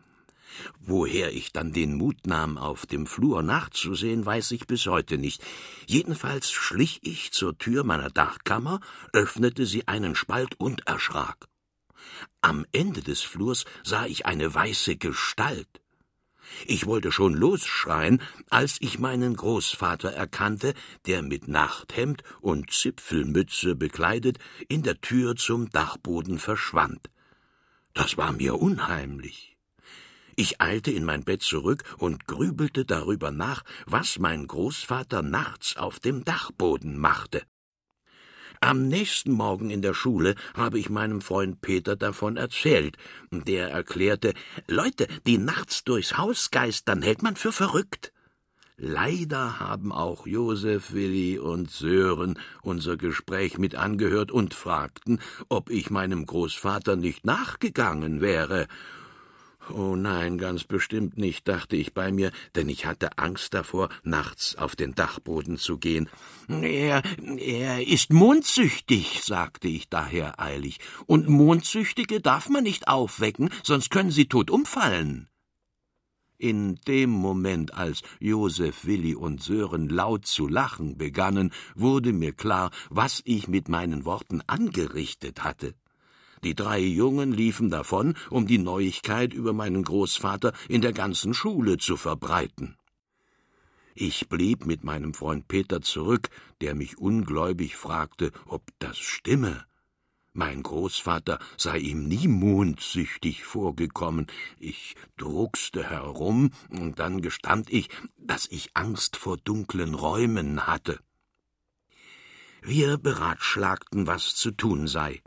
Woher 0.79 1.31
ich 1.33 1.53
dann 1.53 1.73
den 1.73 1.95
Mut 1.95 2.27
nahm, 2.27 2.57
auf 2.57 2.85
dem 2.85 3.05
Flur 3.05 3.41
nachzusehen, 3.43 4.25
weiß 4.25 4.51
ich 4.51 4.67
bis 4.67 4.85
heute 4.87 5.17
nicht. 5.17 5.43
Jedenfalls 5.87 6.51
schlich 6.51 6.99
ich 7.03 7.31
zur 7.31 7.57
Tür 7.57 7.83
meiner 7.83 8.09
Dachkammer, 8.09 8.79
öffnete 9.13 9.65
sie 9.65 9.87
einen 9.87 10.15
Spalt 10.15 10.59
und 10.59 10.87
erschrak. 10.87 11.47
Am 12.41 12.65
Ende 12.71 13.01
des 13.01 13.21
Flurs 13.21 13.65
sah 13.83 14.05
ich 14.05 14.25
eine 14.25 14.53
weiße 14.53 14.97
Gestalt. 14.97 15.80
Ich 16.65 16.85
wollte 16.85 17.11
schon 17.11 17.33
losschreien, 17.33 18.21
als 18.49 18.77
ich 18.79 18.99
meinen 18.99 19.35
Großvater 19.35 20.11
erkannte, 20.11 20.73
der 21.05 21.21
mit 21.21 21.47
Nachthemd 21.47 22.23
und 22.41 22.71
Zipfelmütze 22.71 23.75
bekleidet 23.75 24.37
in 24.67 24.83
der 24.83 25.01
Tür 25.01 25.35
zum 25.35 25.69
Dachboden 25.69 26.39
verschwand. 26.39 27.09
Das 27.93 28.17
war 28.17 28.31
mir 28.31 28.55
unheimlich. 28.55 29.57
Ich 30.35 30.61
eilte 30.61 30.91
in 30.91 31.03
mein 31.03 31.23
Bett 31.23 31.41
zurück 31.41 31.83
und 31.97 32.25
grübelte 32.25 32.85
darüber 32.85 33.31
nach, 33.31 33.63
was 33.85 34.17
mein 34.17 34.47
Großvater 34.47 35.21
nachts 35.21 35.75
auf 35.77 35.99
dem 35.99 36.23
Dachboden 36.23 36.97
machte. 36.97 37.43
Am 38.63 38.87
nächsten 38.87 39.31
Morgen 39.31 39.71
in 39.71 39.81
der 39.81 39.95
Schule 39.95 40.35
habe 40.53 40.77
ich 40.77 40.91
meinem 40.91 41.21
Freund 41.21 41.61
Peter 41.61 41.95
davon 41.95 42.37
erzählt. 42.37 42.95
Der 43.31 43.71
erklärte, 43.71 44.35
Leute, 44.67 45.07
die 45.25 45.39
nachts 45.39 45.83
durchs 45.83 46.19
Haus 46.19 46.51
geistern, 46.51 47.01
hält 47.01 47.23
man 47.23 47.35
für 47.35 47.51
verrückt. 47.51 48.13
Leider 48.77 49.59
haben 49.59 49.91
auch 49.91 50.27
Josef, 50.27 50.93
Willi 50.93 51.39
und 51.39 51.71
Sören 51.71 52.37
unser 52.61 52.97
Gespräch 52.97 53.57
mit 53.57 53.73
angehört 53.73 54.31
und 54.31 54.53
fragten, 54.53 55.19
ob 55.49 55.71
ich 55.71 55.89
meinem 55.89 56.27
Großvater 56.27 56.95
nicht 56.95 57.25
nachgegangen 57.25 58.21
wäre. 58.21 58.67
Oh 59.73 59.95
nein, 59.95 60.37
ganz 60.37 60.65
bestimmt 60.65 61.17
nicht, 61.17 61.47
dachte 61.47 61.75
ich 61.75 61.93
bei 61.93 62.11
mir, 62.11 62.31
denn 62.55 62.67
ich 62.67 62.85
hatte 62.85 63.17
Angst 63.17 63.53
davor, 63.53 63.89
nachts 64.03 64.55
auf 64.55 64.75
den 64.75 64.95
Dachboden 64.95 65.57
zu 65.57 65.77
gehen. 65.77 66.09
Er, 66.49 67.01
er 67.37 67.87
ist 67.87 68.11
mondsüchtig, 68.11 69.21
sagte 69.23 69.67
ich 69.69 69.87
daher 69.87 70.39
eilig, 70.39 70.79
und 71.05 71.29
Mondsüchtige 71.29 72.19
darf 72.19 72.49
man 72.49 72.63
nicht 72.63 72.87
aufwecken, 72.87 73.49
sonst 73.63 73.89
können 73.91 74.11
sie 74.11 74.25
tot 74.25 74.49
umfallen. 74.49 75.29
In 76.37 76.75
dem 76.87 77.11
Moment, 77.11 77.75
als 77.75 78.01
Josef, 78.19 78.85
Willi 78.85 79.13
und 79.13 79.43
Sören 79.43 79.89
laut 79.89 80.25
zu 80.25 80.47
lachen 80.47 80.97
begannen, 80.97 81.51
wurde 81.75 82.13
mir 82.13 82.33
klar, 82.33 82.71
was 82.89 83.21
ich 83.25 83.47
mit 83.47 83.69
meinen 83.69 84.05
Worten 84.05 84.41
angerichtet 84.47 85.43
hatte. 85.43 85.75
Die 86.43 86.55
drei 86.55 86.79
Jungen 86.79 87.31
liefen 87.31 87.69
davon, 87.69 88.15
um 88.29 88.47
die 88.47 88.57
Neuigkeit 88.57 89.33
über 89.33 89.53
meinen 89.53 89.83
Großvater 89.83 90.53
in 90.67 90.81
der 90.81 90.93
ganzen 90.93 91.33
Schule 91.33 91.77
zu 91.77 91.97
verbreiten. 91.97 92.77
Ich 93.93 94.29
blieb 94.29 94.65
mit 94.65 94.83
meinem 94.83 95.13
Freund 95.13 95.47
Peter 95.47 95.81
zurück, 95.81 96.29
der 96.61 96.75
mich 96.75 96.97
ungläubig 96.97 97.75
fragte, 97.75 98.31
ob 98.45 98.63
das 98.79 98.97
stimme. 98.97 99.65
Mein 100.33 100.63
Großvater 100.63 101.39
sei 101.57 101.77
ihm 101.79 102.07
nie 102.07 102.29
mondsüchtig 102.29 103.43
vorgekommen. 103.43 104.27
Ich 104.59 104.95
druckste 105.17 105.89
herum, 105.89 106.51
und 106.69 106.99
dann 106.99 107.21
gestand 107.21 107.69
ich, 107.69 107.89
dass 108.17 108.47
ich 108.49 108.69
Angst 108.73 109.17
vor 109.17 109.35
dunklen 109.35 109.93
Räumen 109.93 110.67
hatte. 110.67 110.99
Wir 112.61 112.97
beratschlagten, 112.97 114.07
was 114.07 114.35
zu 114.35 114.51
tun 114.51 114.87
sei. 114.87 115.21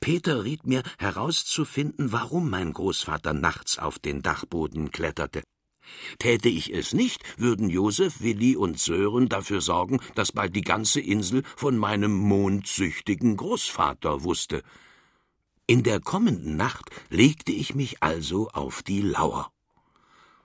Peter 0.00 0.44
riet 0.44 0.66
mir 0.66 0.82
herauszufinden, 0.98 2.12
warum 2.12 2.50
mein 2.50 2.72
Großvater 2.72 3.32
nachts 3.32 3.78
auf 3.78 3.98
den 3.98 4.22
Dachboden 4.22 4.90
kletterte. 4.90 5.42
Täte 6.18 6.48
ich 6.48 6.72
es 6.72 6.92
nicht, 6.92 7.22
würden 7.38 7.68
Josef, 7.68 8.20
Willi 8.20 8.56
und 8.56 8.78
Sören 8.78 9.28
dafür 9.28 9.60
sorgen, 9.60 10.00
dass 10.14 10.32
bald 10.32 10.54
die 10.54 10.62
ganze 10.62 11.00
Insel 11.00 11.42
von 11.56 11.76
meinem 11.76 12.16
mondsüchtigen 12.16 13.36
Großvater 13.36 14.22
wusste. 14.22 14.62
In 15.66 15.82
der 15.82 16.00
kommenden 16.00 16.56
Nacht 16.56 16.90
legte 17.10 17.52
ich 17.52 17.74
mich 17.74 18.02
also 18.02 18.48
auf 18.50 18.82
die 18.82 19.02
Lauer. 19.02 19.52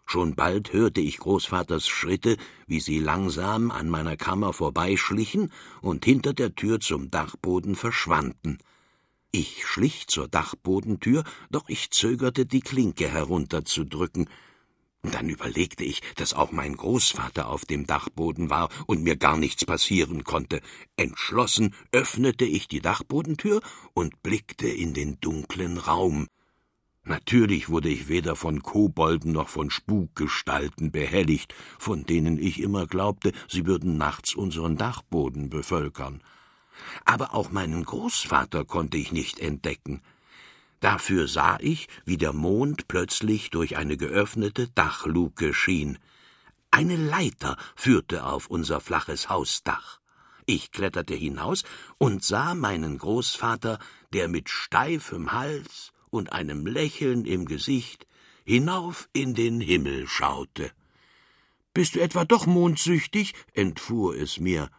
Schon 0.05 0.35
bald 0.35 0.71
hörte 0.71 1.01
ich 1.01 1.17
Großvaters 1.17 1.87
Schritte, 1.87 2.37
wie 2.67 2.79
sie 2.79 2.99
langsam 2.99 3.71
an 3.71 3.89
meiner 3.89 4.17
Kammer 4.17 4.53
vorbeischlichen 4.53 5.51
und 5.81 6.05
hinter 6.05 6.33
der 6.33 6.53
Tür 6.53 6.79
zum 6.79 7.09
Dachboden 7.09 7.75
verschwanden. 7.75 8.59
Ich 9.37 9.65
schlich 9.65 10.07
zur 10.07 10.29
Dachbodentür, 10.29 11.25
doch 11.51 11.67
ich 11.67 11.91
zögerte, 11.91 12.45
die 12.45 12.61
Klinke 12.61 13.09
herunterzudrücken. 13.09 14.29
Dann 15.01 15.27
überlegte 15.27 15.83
ich, 15.83 16.01
dass 16.15 16.33
auch 16.33 16.53
mein 16.53 16.77
Großvater 16.77 17.49
auf 17.49 17.65
dem 17.65 17.85
Dachboden 17.85 18.49
war 18.49 18.69
und 18.85 19.03
mir 19.03 19.17
gar 19.17 19.35
nichts 19.35 19.65
passieren 19.65 20.23
konnte. 20.23 20.61
Entschlossen 20.95 21.75
öffnete 21.91 22.45
ich 22.45 22.69
die 22.69 22.79
Dachbodentür 22.79 23.59
und 23.93 24.23
blickte 24.23 24.69
in 24.69 24.93
den 24.93 25.19
dunklen 25.19 25.79
Raum. 25.79 26.27
Natürlich 27.03 27.67
wurde 27.67 27.89
ich 27.89 28.07
weder 28.07 28.37
von 28.37 28.63
Kobolden 28.63 29.33
noch 29.33 29.49
von 29.49 29.69
Spukgestalten 29.69 30.93
behelligt, 30.93 31.53
von 31.77 32.05
denen 32.05 32.41
ich 32.41 32.61
immer 32.61 32.87
glaubte, 32.87 33.33
sie 33.49 33.65
würden 33.65 33.97
nachts 33.97 34.33
unseren 34.33 34.77
Dachboden 34.77 35.49
bevölkern 35.49 36.23
aber 37.05 37.33
auch 37.33 37.51
meinen 37.51 37.83
Großvater 37.83 38.65
konnte 38.65 38.97
ich 38.97 39.11
nicht 39.11 39.39
entdecken. 39.39 40.01
Dafür 40.79 41.27
sah 41.27 41.57
ich, 41.59 41.87
wie 42.05 42.17
der 42.17 42.33
Mond 42.33 42.87
plötzlich 42.87 43.49
durch 43.49 43.77
eine 43.77 43.97
geöffnete 43.97 44.67
Dachluke 44.69 45.53
schien. 45.53 45.97
Eine 46.71 46.95
Leiter 46.95 47.57
führte 47.75 48.25
auf 48.25 48.47
unser 48.47 48.81
flaches 48.81 49.29
Hausdach. 49.29 49.99
Ich 50.45 50.71
kletterte 50.71 51.15
hinaus 51.15 51.63
und 51.97 52.23
sah 52.23 52.53
meinen 52.53 52.97
Großvater, 52.97 53.79
der 54.13 54.27
mit 54.27 54.49
steifem 54.49 55.31
Hals 55.31 55.91
und 56.11 56.33
einem 56.33 56.67
Lächeln 56.67 57.25
im 57.25 57.45
Gesicht 57.45 58.05
hinauf 58.45 59.09
in 59.11 59.33
den 59.33 59.59
Himmel 59.59 60.07
schaute. 60.07 60.71
Bist 61.73 61.95
du 61.95 61.99
etwa 61.99 62.25
doch 62.25 62.45
mondsüchtig? 62.45 63.33
entfuhr 63.53 64.15
es 64.15 64.39
mir. 64.39 64.69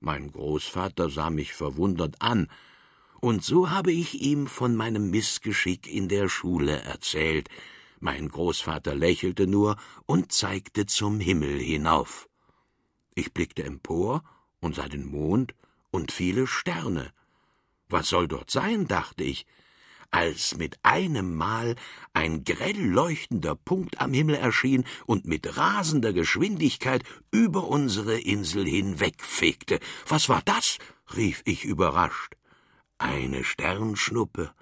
Mein 0.00 0.30
Großvater 0.30 1.10
sah 1.10 1.30
mich 1.30 1.52
verwundert 1.52 2.20
an, 2.20 2.48
und 3.20 3.44
so 3.44 3.70
habe 3.70 3.90
ich 3.90 4.22
ihm 4.22 4.46
von 4.46 4.76
meinem 4.76 5.10
Missgeschick 5.10 5.92
in 5.92 6.08
der 6.08 6.28
Schule 6.28 6.80
erzählt. 6.82 7.48
Mein 7.98 8.28
Großvater 8.28 8.94
lächelte 8.94 9.48
nur 9.48 9.76
und 10.06 10.30
zeigte 10.30 10.86
zum 10.86 11.18
Himmel 11.18 11.58
hinauf. 11.58 12.28
Ich 13.16 13.34
blickte 13.34 13.64
empor 13.64 14.22
und 14.60 14.76
sah 14.76 14.88
den 14.88 15.04
Mond 15.04 15.54
und 15.90 16.12
viele 16.12 16.46
Sterne. 16.46 17.12
Was 17.88 18.08
soll 18.08 18.28
dort 18.28 18.50
sein, 18.50 18.86
dachte 18.86 19.24
ich. 19.24 19.46
Als 20.10 20.56
mit 20.56 20.78
einem 20.82 21.34
Mal 21.34 21.76
ein 22.12 22.44
grell 22.44 22.80
leuchtender 22.80 23.54
Punkt 23.54 24.00
am 24.00 24.12
Himmel 24.12 24.36
erschien 24.36 24.84
und 25.06 25.26
mit 25.26 25.56
rasender 25.56 26.12
Geschwindigkeit 26.12 27.02
über 27.30 27.68
unsere 27.68 28.18
Insel 28.18 28.66
hinwegfegte. 28.66 29.80
Was 30.06 30.28
war 30.28 30.42
das? 30.44 30.78
rief 31.14 31.42
ich 31.44 31.64
überrascht. 31.64 32.34
Eine 32.98 33.44
Sternschnuppe, 33.44 34.52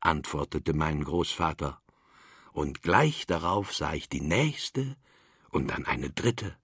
antwortete 0.00 0.72
mein 0.72 1.04
Großvater. 1.04 1.80
Und 2.52 2.82
gleich 2.82 3.26
darauf 3.26 3.74
sah 3.74 3.94
ich 3.94 4.08
die 4.08 4.20
nächste 4.20 4.96
und 5.50 5.68
dann 5.68 5.86
eine 5.86 6.10
dritte. 6.10 6.56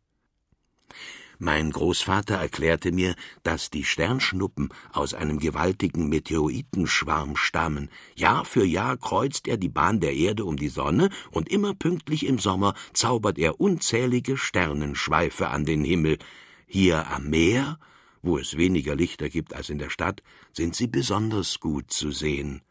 Mein 1.40 1.70
Großvater 1.70 2.34
erklärte 2.34 2.90
mir, 2.90 3.14
dass 3.44 3.70
die 3.70 3.84
Sternschnuppen 3.84 4.70
aus 4.92 5.14
einem 5.14 5.38
gewaltigen 5.38 6.08
Meteoritenschwarm 6.08 7.36
stammen. 7.36 7.90
Jahr 8.16 8.44
für 8.44 8.64
Jahr 8.64 8.96
kreuzt 8.96 9.46
er 9.46 9.56
die 9.56 9.68
Bahn 9.68 10.00
der 10.00 10.14
Erde 10.14 10.44
um 10.44 10.56
die 10.56 10.68
Sonne, 10.68 11.10
und 11.30 11.48
immer 11.48 11.74
pünktlich 11.74 12.26
im 12.26 12.40
Sommer 12.40 12.74
zaubert 12.92 13.38
er 13.38 13.60
unzählige 13.60 14.36
Sternenschweife 14.36 15.48
an 15.48 15.64
den 15.64 15.84
Himmel. 15.84 16.18
Hier 16.66 17.08
am 17.08 17.30
Meer, 17.30 17.78
wo 18.20 18.36
es 18.36 18.56
weniger 18.56 18.96
Lichter 18.96 19.28
gibt 19.28 19.54
als 19.54 19.70
in 19.70 19.78
der 19.78 19.90
Stadt, 19.90 20.24
sind 20.52 20.74
sie 20.74 20.88
besonders 20.88 21.60
gut 21.60 21.92
zu 21.92 22.10
sehen. 22.10 22.62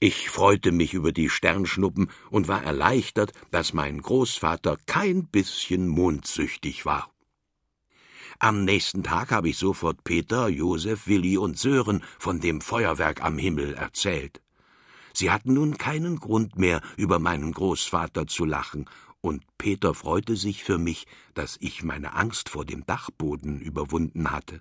Ich 0.00 0.28
freute 0.28 0.72
mich 0.72 0.94
über 0.94 1.12
die 1.12 1.30
Sternschnuppen 1.30 2.10
und 2.28 2.48
war 2.48 2.62
erleichtert, 2.62 3.32
dass 3.52 3.72
mein 3.72 4.02
Großvater 4.02 4.76
kein 4.84 5.26
bisschen 5.26 5.88
mondsüchtig 5.88 6.84
war. 6.84 7.11
Am 8.44 8.64
nächsten 8.64 9.04
Tag 9.04 9.30
habe 9.30 9.50
ich 9.50 9.56
sofort 9.56 10.02
Peter, 10.02 10.48
Josef, 10.48 11.06
Willi 11.06 11.38
und 11.38 11.56
Sören 11.56 12.02
von 12.18 12.40
dem 12.40 12.60
Feuerwerk 12.60 13.22
am 13.22 13.38
Himmel 13.38 13.74
erzählt. 13.74 14.42
Sie 15.12 15.30
hatten 15.30 15.54
nun 15.54 15.78
keinen 15.78 16.18
Grund 16.18 16.58
mehr, 16.58 16.80
über 16.96 17.20
meinen 17.20 17.52
Großvater 17.52 18.26
zu 18.26 18.44
lachen, 18.44 18.90
und 19.20 19.44
Peter 19.58 19.94
freute 19.94 20.34
sich 20.34 20.64
für 20.64 20.78
mich, 20.78 21.06
dass 21.34 21.56
ich 21.60 21.84
meine 21.84 22.14
Angst 22.14 22.48
vor 22.48 22.64
dem 22.64 22.84
Dachboden 22.84 23.60
überwunden 23.60 24.32
hatte. 24.32 24.60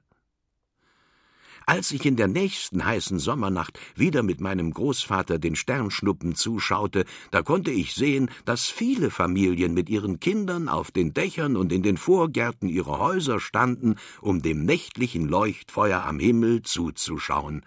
Als 1.66 1.92
ich 1.92 2.06
in 2.06 2.16
der 2.16 2.28
nächsten 2.28 2.86
heißen 2.86 3.20
Sommernacht 3.20 3.80
wieder 3.96 4.24
mit 4.24 4.42
meinem 4.42 4.74
Großvater 4.74 5.38
den 5.38 5.56
Sternschnuppen 5.56 6.36
zuschaute, 6.36 7.06
da 7.30 7.44
konnte 7.44 7.72
ich 7.72 7.94
sehen, 7.94 8.30
dass 8.46 8.68
viele 8.68 9.12
Familien 9.12 9.74
mit 9.74 9.90
ihren 9.90 10.20
Kindern 10.20 10.68
auf 10.68 10.92
den 10.92 11.14
Dächern 11.14 11.56
und 11.56 11.72
in 11.72 11.84
den 11.84 11.98
Vorgärten 11.98 12.68
ihrer 12.68 13.00
Häuser 13.00 13.40
standen, 13.40 13.96
um 14.22 14.42
dem 14.42 14.66
nächtlichen 14.66 15.28
Leuchtfeuer 15.28 16.04
am 16.04 16.20
Himmel 16.20 16.64
zuzuschauen. 16.64 17.64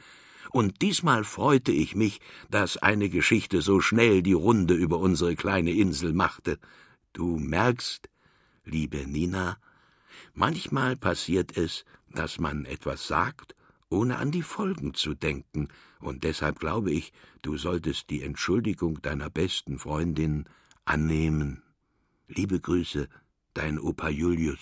Und 0.51 0.83
diesmal 0.83 1.25
freute 1.25 1.73
ich 1.73 1.95
mich, 1.95 2.21
dass 2.51 2.77
eine 2.77 3.09
Geschichte 3.09 3.61
so 3.61 3.81
schnell 3.81 4.23
die 4.23 4.35
Runde 4.35 4.75
über 4.75 4.99
unsere 4.99 5.37
kleine 5.37 5.73
Insel 5.73 6.13
machte. 6.13 6.59
Du 7.13 7.39
merkst, 7.39 8.09
liebe 8.65 9.07
Nina, 9.07 9.57
manchmal 10.33 10.97
passiert 10.97 11.57
es, 11.57 11.85
dass 12.11 12.39
man 12.39 12.65
etwas 12.65 13.07
sagt 13.07 13.54
ohne 13.95 14.19
an 14.19 14.31
die 14.31 14.43
Folgen 14.43 14.95
zu 14.95 15.15
denken, 15.15 15.69
und 16.01 16.25
deshalb 16.25 16.59
glaube 16.59 16.91
ich, 16.91 17.13
du 17.43 17.57
solltest 17.57 18.11
die 18.11 18.23
Entschuldigung 18.23 19.01
deiner 19.01 19.31
besten 19.31 19.79
Freundin 19.79 20.45
annehmen. 20.85 21.63
Liebe 22.27 22.61
Grüße, 22.61 23.09
dein 23.55 23.79
Opa 23.79 24.09
Julius. 24.09 24.59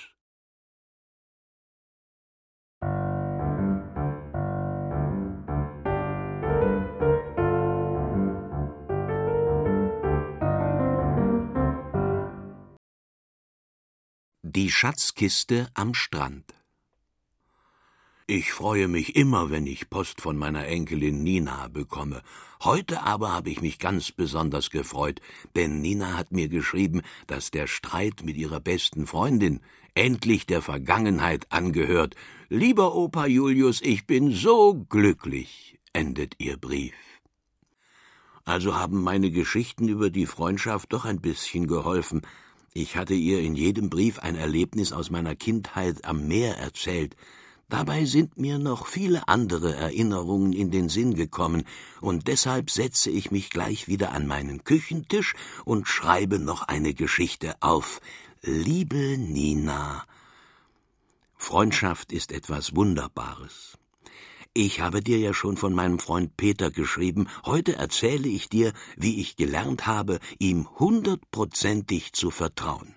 Die 14.42 14.70
Schatzkiste 14.70 15.68
am 15.74 15.94
Strand 15.94 16.52
ich 18.32 18.50
freue 18.50 18.88
mich 18.88 19.14
immer, 19.14 19.50
wenn 19.50 19.66
ich 19.66 19.90
Post 19.90 20.22
von 20.22 20.38
meiner 20.38 20.66
Enkelin 20.66 21.22
Nina 21.22 21.68
bekomme. 21.68 22.22
Heute 22.64 23.02
aber 23.02 23.30
habe 23.30 23.50
ich 23.50 23.60
mich 23.60 23.78
ganz 23.78 24.10
besonders 24.10 24.70
gefreut, 24.70 25.20
denn 25.54 25.82
Nina 25.82 26.16
hat 26.16 26.32
mir 26.32 26.48
geschrieben, 26.48 27.02
dass 27.26 27.50
der 27.50 27.66
Streit 27.66 28.22
mit 28.24 28.38
ihrer 28.38 28.58
besten 28.58 29.06
Freundin 29.06 29.60
endlich 29.94 30.46
der 30.46 30.62
Vergangenheit 30.62 31.52
angehört. 31.52 32.14
Lieber 32.48 32.94
Opa 32.94 33.26
Julius, 33.26 33.82
ich 33.82 34.06
bin 34.06 34.30
so 34.30 34.86
glücklich, 34.88 35.78
endet 35.92 36.36
ihr 36.38 36.56
Brief. 36.56 36.94
Also 38.46 38.74
haben 38.74 39.02
meine 39.02 39.30
Geschichten 39.30 39.88
über 39.88 40.08
die 40.08 40.26
Freundschaft 40.26 40.90
doch 40.94 41.04
ein 41.04 41.20
bisschen 41.20 41.66
geholfen. 41.66 42.22
Ich 42.72 42.96
hatte 42.96 43.12
ihr 43.12 43.40
in 43.40 43.56
jedem 43.56 43.90
Brief 43.90 44.20
ein 44.20 44.36
Erlebnis 44.36 44.94
aus 44.94 45.10
meiner 45.10 45.36
Kindheit 45.36 46.06
am 46.06 46.26
Meer 46.26 46.56
erzählt, 46.56 47.14
Dabei 47.72 48.04
sind 48.04 48.36
mir 48.36 48.58
noch 48.58 48.86
viele 48.86 49.26
andere 49.28 49.74
Erinnerungen 49.74 50.52
in 50.52 50.70
den 50.70 50.90
Sinn 50.90 51.14
gekommen, 51.14 51.64
und 52.02 52.28
deshalb 52.28 52.70
setze 52.70 53.10
ich 53.10 53.30
mich 53.30 53.48
gleich 53.48 53.88
wieder 53.88 54.12
an 54.12 54.26
meinen 54.26 54.62
Küchentisch 54.62 55.34
und 55.64 55.88
schreibe 55.88 56.38
noch 56.38 56.68
eine 56.68 56.92
Geschichte 56.92 57.54
auf. 57.60 58.02
Liebe 58.42 59.16
Nina, 59.16 60.04
Freundschaft 61.38 62.12
ist 62.12 62.30
etwas 62.32 62.76
Wunderbares. 62.76 63.78
Ich 64.52 64.82
habe 64.82 65.00
dir 65.00 65.18
ja 65.18 65.32
schon 65.32 65.56
von 65.56 65.72
meinem 65.72 65.98
Freund 65.98 66.36
Peter 66.36 66.70
geschrieben, 66.70 67.26
heute 67.46 67.76
erzähle 67.76 68.28
ich 68.28 68.50
dir, 68.50 68.74
wie 68.98 69.18
ich 69.18 69.36
gelernt 69.36 69.86
habe, 69.86 70.20
ihm 70.38 70.68
hundertprozentig 70.78 72.12
zu 72.12 72.30
vertrauen. 72.30 72.96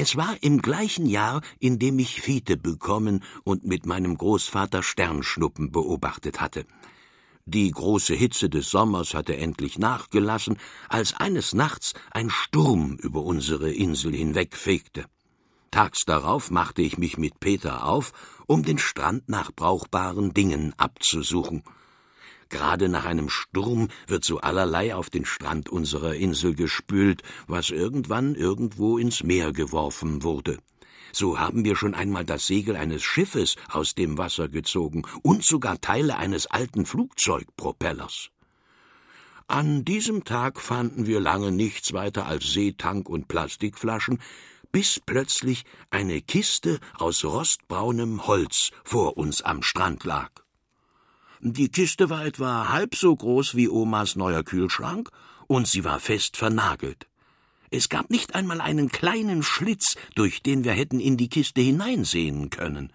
Es 0.00 0.14
war 0.14 0.36
im 0.42 0.62
gleichen 0.62 1.06
Jahr, 1.06 1.42
in 1.58 1.80
dem 1.80 1.98
ich 1.98 2.20
Fiete 2.20 2.56
bekommen 2.56 3.24
und 3.42 3.64
mit 3.64 3.84
meinem 3.84 4.16
Großvater 4.16 4.84
Sternschnuppen 4.84 5.72
beobachtet 5.72 6.40
hatte. 6.40 6.66
Die 7.46 7.68
große 7.68 8.14
Hitze 8.14 8.48
des 8.48 8.70
Sommers 8.70 9.12
hatte 9.14 9.36
endlich 9.36 9.76
nachgelassen, 9.76 10.56
als 10.88 11.14
eines 11.14 11.52
Nachts 11.52 11.94
ein 12.12 12.30
Sturm 12.30 12.94
über 13.02 13.24
unsere 13.24 13.72
Insel 13.72 14.14
hinwegfegte. 14.14 15.06
Tags 15.72 16.04
darauf 16.04 16.52
machte 16.52 16.80
ich 16.80 16.96
mich 16.96 17.18
mit 17.18 17.40
Peter 17.40 17.84
auf, 17.84 18.12
um 18.46 18.62
den 18.62 18.78
Strand 18.78 19.28
nach 19.28 19.50
brauchbaren 19.50 20.32
Dingen 20.32 20.74
abzusuchen. 20.76 21.64
Gerade 22.48 22.88
nach 22.88 23.04
einem 23.04 23.28
Sturm 23.28 23.88
wird 24.06 24.24
so 24.24 24.38
allerlei 24.38 24.94
auf 24.94 25.10
den 25.10 25.24
Strand 25.24 25.68
unserer 25.68 26.14
Insel 26.14 26.54
gespült, 26.54 27.22
was 27.46 27.70
irgendwann 27.70 28.34
irgendwo 28.34 28.98
ins 28.98 29.22
Meer 29.22 29.52
geworfen 29.52 30.22
wurde. 30.22 30.58
So 31.12 31.38
haben 31.38 31.64
wir 31.64 31.76
schon 31.76 31.94
einmal 31.94 32.24
das 32.24 32.46
Segel 32.46 32.76
eines 32.76 33.02
Schiffes 33.02 33.56
aus 33.70 33.94
dem 33.94 34.18
Wasser 34.18 34.48
gezogen 34.48 35.02
und 35.22 35.44
sogar 35.44 35.80
Teile 35.80 36.16
eines 36.16 36.46
alten 36.46 36.86
Flugzeugpropellers. 36.86 38.30
An 39.46 39.84
diesem 39.84 40.24
Tag 40.24 40.60
fanden 40.60 41.06
wir 41.06 41.20
lange 41.20 41.50
nichts 41.50 41.94
weiter 41.94 42.26
als 42.26 42.52
Seetank 42.52 43.08
und 43.08 43.28
Plastikflaschen, 43.28 44.20
bis 44.72 45.00
plötzlich 45.00 45.64
eine 45.88 46.20
Kiste 46.20 46.78
aus 46.98 47.24
rostbraunem 47.24 48.26
Holz 48.26 48.70
vor 48.84 49.16
uns 49.16 49.40
am 49.40 49.62
Strand 49.62 50.04
lag. 50.04 50.30
Die 51.40 51.68
Kiste 51.68 52.10
war 52.10 52.26
etwa 52.26 52.68
halb 52.68 52.96
so 52.96 53.14
groß 53.14 53.54
wie 53.54 53.68
Omas 53.68 54.16
neuer 54.16 54.42
Kühlschrank, 54.42 55.10
und 55.46 55.68
sie 55.68 55.84
war 55.84 56.00
fest 56.00 56.36
vernagelt. 56.36 57.06
Es 57.70 57.88
gab 57.88 58.10
nicht 58.10 58.34
einmal 58.34 58.60
einen 58.60 58.88
kleinen 58.88 59.42
Schlitz, 59.42 59.96
durch 60.14 60.42
den 60.42 60.64
wir 60.64 60.72
hätten 60.72 61.00
in 61.00 61.16
die 61.16 61.28
Kiste 61.28 61.60
hineinsehen 61.60 62.50
können. 62.50 62.92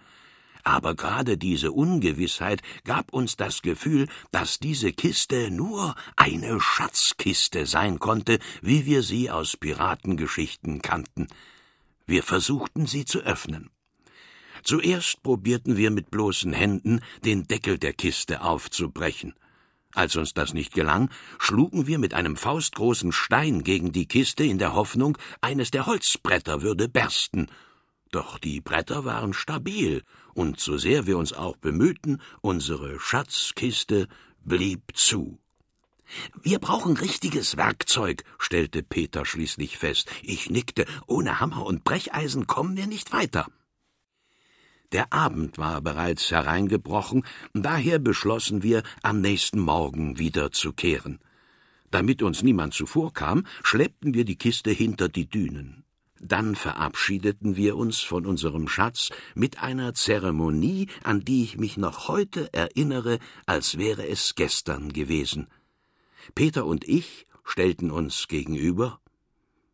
Aber 0.62 0.94
gerade 0.94 1.36
diese 1.36 1.72
Ungewissheit 1.72 2.62
gab 2.84 3.12
uns 3.12 3.36
das 3.36 3.62
Gefühl, 3.62 4.08
dass 4.30 4.58
diese 4.58 4.92
Kiste 4.92 5.50
nur 5.50 5.94
eine 6.16 6.60
Schatzkiste 6.60 7.66
sein 7.66 7.98
konnte, 7.98 8.38
wie 8.62 8.86
wir 8.86 9.02
sie 9.02 9.30
aus 9.30 9.56
Piratengeschichten 9.56 10.80
kannten. 10.80 11.28
Wir 12.06 12.22
versuchten 12.22 12.86
sie 12.86 13.04
zu 13.04 13.20
öffnen. 13.20 13.70
Zuerst 14.64 15.22
probierten 15.22 15.76
wir 15.76 15.90
mit 15.90 16.10
bloßen 16.10 16.54
Händen, 16.54 17.00
den 17.22 17.44
Deckel 17.44 17.78
der 17.78 17.92
Kiste 17.92 18.40
aufzubrechen. 18.40 19.34
Als 19.92 20.16
uns 20.16 20.32
das 20.32 20.54
nicht 20.54 20.72
gelang, 20.72 21.10
schlugen 21.38 21.86
wir 21.86 21.98
mit 21.98 22.14
einem 22.14 22.36
faustgroßen 22.36 23.12
Stein 23.12 23.62
gegen 23.62 23.92
die 23.92 24.06
Kiste 24.06 24.42
in 24.42 24.58
der 24.58 24.74
Hoffnung, 24.74 25.18
eines 25.42 25.70
der 25.70 25.84
Holzbretter 25.84 26.62
würde 26.62 26.88
bersten. 26.88 27.46
Doch 28.10 28.38
die 28.38 28.62
Bretter 28.62 29.04
waren 29.04 29.34
stabil, 29.34 30.02
und 30.32 30.58
so 30.58 30.78
sehr 30.78 31.06
wir 31.06 31.18
uns 31.18 31.34
auch 31.34 31.56
bemühten, 31.56 32.22
unsere 32.40 32.98
Schatzkiste 32.98 34.08
blieb 34.44 34.82
zu. 34.94 35.38
Wir 36.42 36.58
brauchen 36.58 36.96
richtiges 36.96 37.56
Werkzeug, 37.56 38.24
stellte 38.38 38.82
Peter 38.82 39.26
schließlich 39.26 39.78
fest. 39.78 40.10
Ich 40.22 40.48
nickte, 40.48 40.86
ohne 41.06 41.38
Hammer 41.38 41.66
und 41.66 41.84
Brecheisen 41.84 42.46
kommen 42.46 42.76
wir 42.76 42.86
nicht 42.86 43.12
weiter. 43.12 43.46
Der 44.94 45.12
Abend 45.12 45.58
war 45.58 45.80
bereits 45.80 46.30
hereingebrochen, 46.30 47.24
daher 47.52 47.98
beschlossen 47.98 48.62
wir, 48.62 48.84
am 49.02 49.20
nächsten 49.20 49.58
Morgen 49.58 50.20
wiederzukehren. 50.20 51.18
Damit 51.90 52.22
uns 52.22 52.44
niemand 52.44 52.74
zuvorkam, 52.74 53.44
schleppten 53.64 54.14
wir 54.14 54.24
die 54.24 54.36
Kiste 54.36 54.70
hinter 54.70 55.08
die 55.08 55.28
Dünen. 55.28 55.82
Dann 56.20 56.54
verabschiedeten 56.54 57.56
wir 57.56 57.76
uns 57.76 58.02
von 58.02 58.24
unserem 58.24 58.68
Schatz 58.68 59.10
mit 59.34 59.60
einer 59.60 59.94
Zeremonie, 59.94 60.86
an 61.02 61.22
die 61.22 61.42
ich 61.42 61.58
mich 61.58 61.76
noch 61.76 62.06
heute 62.06 62.54
erinnere, 62.54 63.18
als 63.46 63.78
wäre 63.78 64.06
es 64.06 64.36
gestern 64.36 64.92
gewesen. 64.92 65.48
Peter 66.36 66.66
und 66.66 66.86
ich 66.86 67.26
stellten 67.42 67.90
uns 67.90 68.28
gegenüber, 68.28 69.00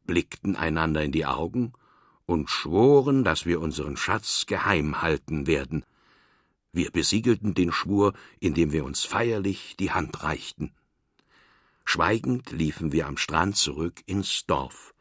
blickten 0.06 0.56
einander 0.56 1.02
in 1.04 1.12
die 1.12 1.26
Augen 1.26 1.74
und 2.30 2.48
schworen, 2.48 3.24
dass 3.24 3.44
wir 3.44 3.60
unseren 3.60 3.96
Schatz 3.96 4.46
geheim 4.46 5.02
halten 5.02 5.48
werden. 5.48 5.84
Wir 6.72 6.92
besiegelten 6.92 7.54
den 7.54 7.72
Schwur, 7.72 8.12
indem 8.38 8.70
wir 8.70 8.84
uns 8.84 9.02
feierlich 9.02 9.74
die 9.80 9.90
Hand 9.90 10.22
reichten. 10.22 10.70
Schweigend 11.84 12.52
liefen 12.52 12.92
wir 12.92 13.08
am 13.08 13.16
Strand 13.16 13.56
zurück 13.56 14.00
ins 14.06 14.46
Dorf. 14.46 14.94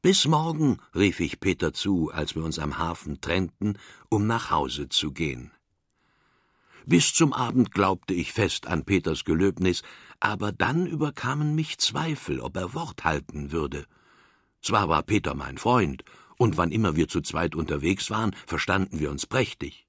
Bis 0.00 0.24
morgen, 0.24 0.78
rief 0.94 1.20
ich 1.20 1.40
Peter 1.40 1.74
zu, 1.74 2.10
als 2.10 2.34
wir 2.34 2.42
uns 2.42 2.58
am 2.58 2.78
Hafen 2.78 3.20
trennten, 3.20 3.76
um 4.08 4.26
nach 4.26 4.50
Hause 4.50 4.88
zu 4.88 5.12
gehen. 5.12 5.50
Bis 6.86 7.12
zum 7.12 7.34
Abend 7.34 7.72
glaubte 7.72 8.14
ich 8.14 8.32
fest 8.32 8.66
an 8.66 8.86
Peters 8.86 9.26
Gelöbnis, 9.26 9.82
aber 10.20 10.52
dann 10.52 10.86
überkamen 10.86 11.54
mich 11.54 11.76
Zweifel, 11.76 12.40
ob 12.40 12.56
er 12.56 12.72
Wort 12.72 13.04
halten 13.04 13.52
würde. 13.52 13.84
Zwar 14.62 14.88
war 14.88 15.02
Peter 15.02 15.34
mein 15.34 15.58
Freund, 15.58 16.02
und 16.40 16.56
wann 16.56 16.72
immer 16.72 16.96
wir 16.96 17.06
zu 17.06 17.20
zweit 17.20 17.54
unterwegs 17.54 18.08
waren, 18.08 18.34
verstanden 18.46 18.98
wir 18.98 19.10
uns 19.10 19.26
prächtig. 19.26 19.86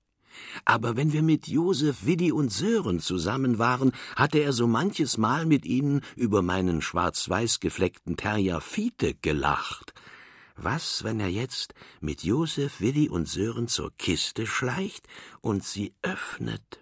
Aber 0.66 0.98
wenn 0.98 1.14
wir 1.14 1.24
mit 1.24 1.48
Josef, 1.48 2.06
Widdi 2.06 2.34
und 2.34 2.52
Sören 2.52 3.00
zusammen 3.00 3.58
waren, 3.58 3.94
hatte 4.18 4.40
er 4.40 4.52
so 4.52 4.68
manches 4.68 5.18
Mal 5.18 5.46
mit 5.46 5.66
ihnen 5.66 6.02
über 6.18 6.42
meinen 6.42 6.82
schwarz-weiß 6.82 7.62
gefleckten 7.62 8.18
Terrier 8.18 8.60
Fiete 8.60 9.14
gelacht. 9.14 9.94
Was, 10.58 11.06
wenn 11.06 11.22
er 11.22 11.30
jetzt 11.30 11.74
mit 12.02 12.22
Josef, 12.24 12.82
Widdi 12.82 13.08
und 13.08 13.30
Sören 13.30 13.70
zur 13.70 13.92
Kiste 13.98 14.46
schleicht 14.46 15.08
und 15.40 15.64
sie 15.64 15.94
öffnet? 16.02 16.82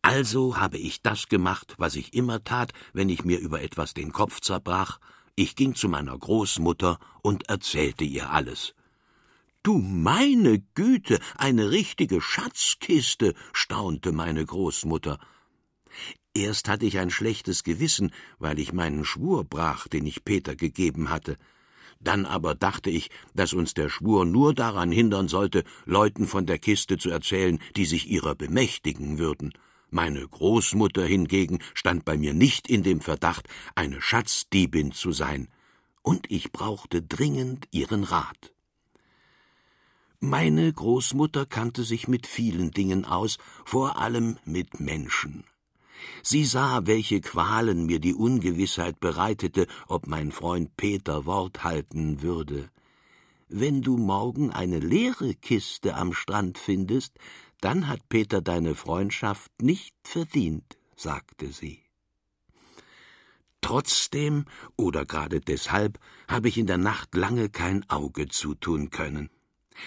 Also 0.00 0.56
habe 0.56 0.78
ich 0.78 1.02
das 1.02 1.28
gemacht, 1.28 1.74
was 1.76 1.96
ich 1.96 2.14
immer 2.14 2.42
tat, 2.44 2.72
wenn 2.94 3.10
ich 3.10 3.26
mir 3.26 3.40
über 3.40 3.60
etwas 3.60 3.92
den 3.92 4.10
Kopf 4.10 4.40
zerbrach. 4.40 5.00
Ich 5.40 5.54
ging 5.54 5.76
zu 5.76 5.88
meiner 5.88 6.18
Großmutter 6.18 6.98
und 7.22 7.48
erzählte 7.48 8.02
ihr 8.02 8.30
alles. 8.30 8.74
Du 9.62 9.78
meine 9.78 10.58
Güte, 10.74 11.20
eine 11.36 11.70
richtige 11.70 12.20
Schatzkiste, 12.20 13.34
staunte 13.52 14.10
meine 14.10 14.44
Großmutter. 14.44 15.20
Erst 16.34 16.68
hatte 16.68 16.86
ich 16.86 16.98
ein 16.98 17.10
schlechtes 17.10 17.62
Gewissen, 17.62 18.10
weil 18.40 18.58
ich 18.58 18.72
meinen 18.72 19.04
Schwur 19.04 19.44
brach, 19.44 19.86
den 19.86 20.06
ich 20.06 20.24
Peter 20.24 20.56
gegeben 20.56 21.08
hatte. 21.08 21.36
Dann 22.00 22.26
aber 22.26 22.56
dachte 22.56 22.90
ich, 22.90 23.08
dass 23.32 23.52
uns 23.52 23.74
der 23.74 23.90
Schwur 23.90 24.24
nur 24.24 24.54
daran 24.54 24.90
hindern 24.90 25.28
sollte, 25.28 25.62
Leuten 25.84 26.26
von 26.26 26.46
der 26.46 26.58
Kiste 26.58 26.98
zu 26.98 27.10
erzählen, 27.10 27.60
die 27.76 27.84
sich 27.84 28.10
ihrer 28.10 28.34
bemächtigen 28.34 29.18
würden. 29.18 29.52
Meine 29.90 30.26
Großmutter 30.26 31.04
hingegen 31.06 31.60
stand 31.74 32.04
bei 32.04 32.18
mir 32.18 32.34
nicht 32.34 32.68
in 32.68 32.82
dem 32.82 33.00
Verdacht, 33.00 33.48
eine 33.74 34.02
Schatzdiebin 34.02 34.92
zu 34.92 35.12
sein, 35.12 35.48
und 36.02 36.30
ich 36.30 36.52
brauchte 36.52 37.02
dringend 37.02 37.68
ihren 37.70 38.04
Rat. 38.04 38.52
Meine 40.20 40.72
Großmutter 40.72 41.46
kannte 41.46 41.84
sich 41.84 42.08
mit 42.08 42.26
vielen 42.26 42.70
Dingen 42.72 43.04
aus, 43.04 43.38
vor 43.64 43.98
allem 43.98 44.36
mit 44.44 44.80
Menschen. 44.80 45.44
Sie 46.22 46.44
sah, 46.44 46.86
welche 46.86 47.20
Qualen 47.20 47.86
mir 47.86 47.98
die 48.00 48.14
Ungewissheit 48.14 49.00
bereitete, 49.00 49.66
ob 49.86 50.06
mein 50.06 50.32
Freund 50.32 50.76
Peter 50.76 51.24
Wort 51.24 51.64
halten 51.64 52.20
würde. 52.20 52.68
Wenn 53.48 53.80
du 53.80 53.96
morgen 53.96 54.50
eine 54.50 54.78
leere 54.78 55.34
Kiste 55.34 55.94
am 55.94 56.12
Strand 56.12 56.58
findest, 56.58 57.14
dann 57.60 57.88
hat 57.88 58.08
Peter 58.08 58.40
deine 58.40 58.74
Freundschaft 58.74 59.50
nicht 59.60 59.94
verdient, 60.04 60.78
sagte 60.96 61.52
sie. 61.52 61.82
Trotzdem 63.60 64.44
oder 64.76 65.04
gerade 65.04 65.40
deshalb 65.40 65.98
habe 66.28 66.48
ich 66.48 66.58
in 66.58 66.66
der 66.66 66.78
Nacht 66.78 67.14
lange 67.14 67.48
kein 67.48 67.88
Auge 67.90 68.28
zutun 68.28 68.90
können. 68.90 69.30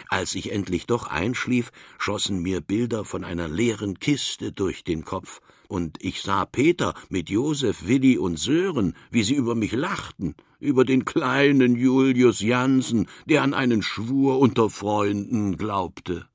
Als 0.08 0.36
ich 0.36 0.52
endlich 0.52 0.86
doch 0.86 1.08
einschlief, 1.08 1.72
schossen 1.98 2.42
mir 2.42 2.62
Bilder 2.62 3.06
von 3.06 3.24
einer 3.24 3.48
leeren 3.48 4.00
Kiste 4.00 4.52
durch 4.52 4.84
den 4.84 5.04
Kopf, 5.04 5.42
und 5.68 5.98
ich 6.02 6.22
sah 6.22 6.46
Peter 6.46 6.94
mit 7.10 7.30
Josef, 7.30 7.88
Willi 7.88 8.18
und 8.18 8.38
Sören, 8.38 8.96
wie 9.10 9.24
sie 9.24 9.36
über 9.36 9.56
mich 9.56 9.72
lachten, 9.72 10.36
über 10.60 10.86
den 10.86 11.06
kleinen 11.06 11.76
Julius 11.76 12.42
Jansen, 12.42 13.08
der 13.26 13.42
an 13.42 13.54
einen 13.54 13.82
Schwur 13.82 14.40
unter 14.40 14.70
Freunden 14.70 15.58
glaubte. 15.58 16.28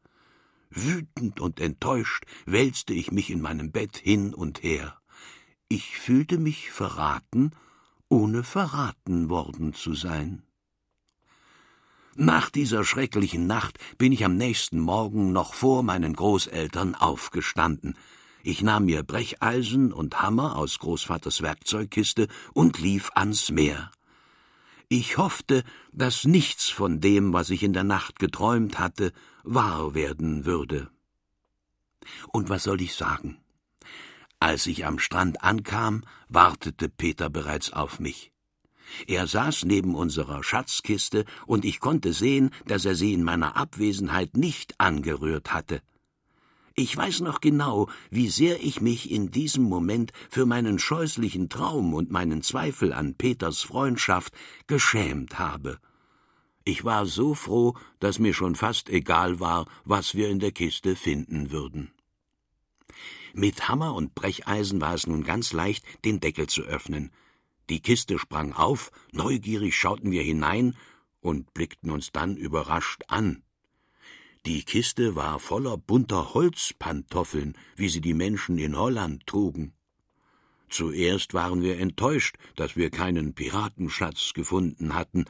Wütend 0.71 1.41
und 1.41 1.61
enttäuscht 1.61 2.25
wälzte 2.45 2.95
ich 2.95 3.13
mich 3.13 3.31
in 3.31 3.41
meinem 3.41 3.73
Bett 3.73 3.97
hin 3.97 4.35
und 4.35 4.63
her. 4.63 4.99
Ich 5.69 5.99
fühlte 5.99 6.39
mich 6.39 6.71
verraten, 6.71 7.53
ohne 8.09 8.45
verraten 8.45 9.29
worden 9.29 9.75
zu 9.75 9.95
sein. 9.95 10.43
Nach 12.15 12.49
dieser 12.49 12.85
schrecklichen 12.85 13.47
Nacht 13.47 13.79
bin 13.99 14.11
ich 14.11 14.25
am 14.25 14.37
nächsten 14.37 14.81
Morgen 14.81 15.33
noch 15.33 15.53
vor 15.53 15.83
meinen 15.83 16.15
Großeltern 16.15 16.95
aufgestanden. 16.95 17.95
Ich 18.43 18.63
nahm 18.63 18.87
mir 18.87 19.03
Brecheisen 19.03 19.93
und 19.93 20.23
Hammer 20.23 20.57
aus 20.57 20.79
Großvaters 20.79 21.43
Werkzeugkiste 21.43 22.29
und 22.55 22.79
lief 22.79 23.11
ans 23.15 23.51
Meer. 23.51 23.91
Ich 24.89 25.19
hoffte, 25.19 25.65
dass 25.93 26.25
nichts 26.25 26.69
von 26.69 27.01
dem, 27.01 27.33
was 27.33 27.51
ich 27.51 27.65
in 27.65 27.73
der 27.73 27.85
Nacht 27.85 28.19
geträumt 28.19 28.79
hatte, 28.79 29.13
wahr 29.47 29.95
werden 29.95 30.45
würde. 30.45 30.91
Und 32.33 32.49
was 32.51 32.65
soll 32.65 32.81
ich 32.81 32.95
sagen? 32.95 33.39
Als 34.39 34.67
ich 34.67 34.85
am 34.85 34.99
Strand 34.99 35.43
ankam, 35.43 36.03
wartete 36.29 36.89
Peter 36.89 37.31
bereits 37.31 37.73
auf 37.73 38.01
mich. 38.01 38.33
Er 39.07 39.27
saß 39.27 39.65
neben 39.65 39.95
unserer 39.95 40.43
Schatzkiste, 40.43 41.25
und 41.47 41.65
ich 41.65 41.81
konnte 41.81 42.13
sehen, 42.13 42.51
dass 42.67 42.85
er 42.85 42.95
sie 42.95 43.13
in 43.15 43.25
meiner 43.25 43.57
Abwesenheit 43.57 44.37
nicht 44.37 44.79
angerührt 44.79 45.53
hatte. 45.53 45.81
Ich 46.75 46.95
weiß 46.95 47.21
noch 47.21 47.41
genau, 47.41 47.89
wie 48.11 48.29
sehr 48.29 48.63
ich 48.63 48.81
mich 48.81 49.11
in 49.11 49.31
diesem 49.31 49.65
Moment 49.65 50.13
für 50.29 50.45
meinen 50.45 50.79
scheußlichen 50.79 51.49
Traum 51.49 51.95
und 51.95 52.11
meinen 52.11 52.43
Zweifel 52.43 52.93
an 52.93 53.15
Peters 53.15 53.63
Freundschaft 53.63 54.35
geschämt 54.67 55.39
habe. 55.39 55.79
Ich 56.69 56.85
war 56.85 57.07
so 57.07 57.35
froh, 57.35 57.75
dass 58.01 58.19
mir 58.19 58.35
schon 58.35 58.57
fast 58.57 58.91
egal 58.91 59.39
war, 59.39 59.67
was 59.85 60.17
wir 60.17 60.29
in 60.29 60.41
der 60.41 60.51
Kiste 60.51 60.97
finden 60.97 61.53
würden. 61.53 61.93
Mit 63.33 63.69
Hammer 63.69 63.95
und 63.95 64.17
Brecheisen 64.17 64.81
war 64.81 64.95
es 64.95 65.07
nun 65.07 65.23
ganz 65.23 65.53
leicht, 65.53 65.85
den 66.05 66.19
Deckel 66.19 66.49
zu 66.49 66.63
öffnen. 66.63 67.13
Die 67.71 67.79
Kiste 67.79 68.19
sprang 68.19 68.53
auf, 68.53 68.91
neugierig 69.13 69.77
schauten 69.77 70.11
wir 70.11 70.25
hinein 70.25 70.75
und 71.21 71.55
blickten 71.55 71.93
uns 71.93 72.11
dann 72.11 72.37
überrascht 72.37 73.05
an. 73.07 73.45
Die 74.45 74.65
Kiste 74.65 75.15
war 75.15 75.39
voller 75.39 75.77
bunter 75.77 76.35
Holzpantoffeln, 76.35 77.57
wie 77.77 77.89
sie 77.89 78.01
die 78.01 78.15
Menschen 78.15 78.59
in 78.59 78.77
Holland 78.77 79.25
trugen. 79.29 79.73
Zuerst 80.69 81.33
waren 81.33 81.63
wir 81.63 81.79
enttäuscht, 81.79 82.39
dass 82.57 82.75
wir 82.75 82.91
keinen 82.91 83.35
Piratenschatz 83.35 84.33
gefunden 84.35 84.95
hatten, 84.95 85.27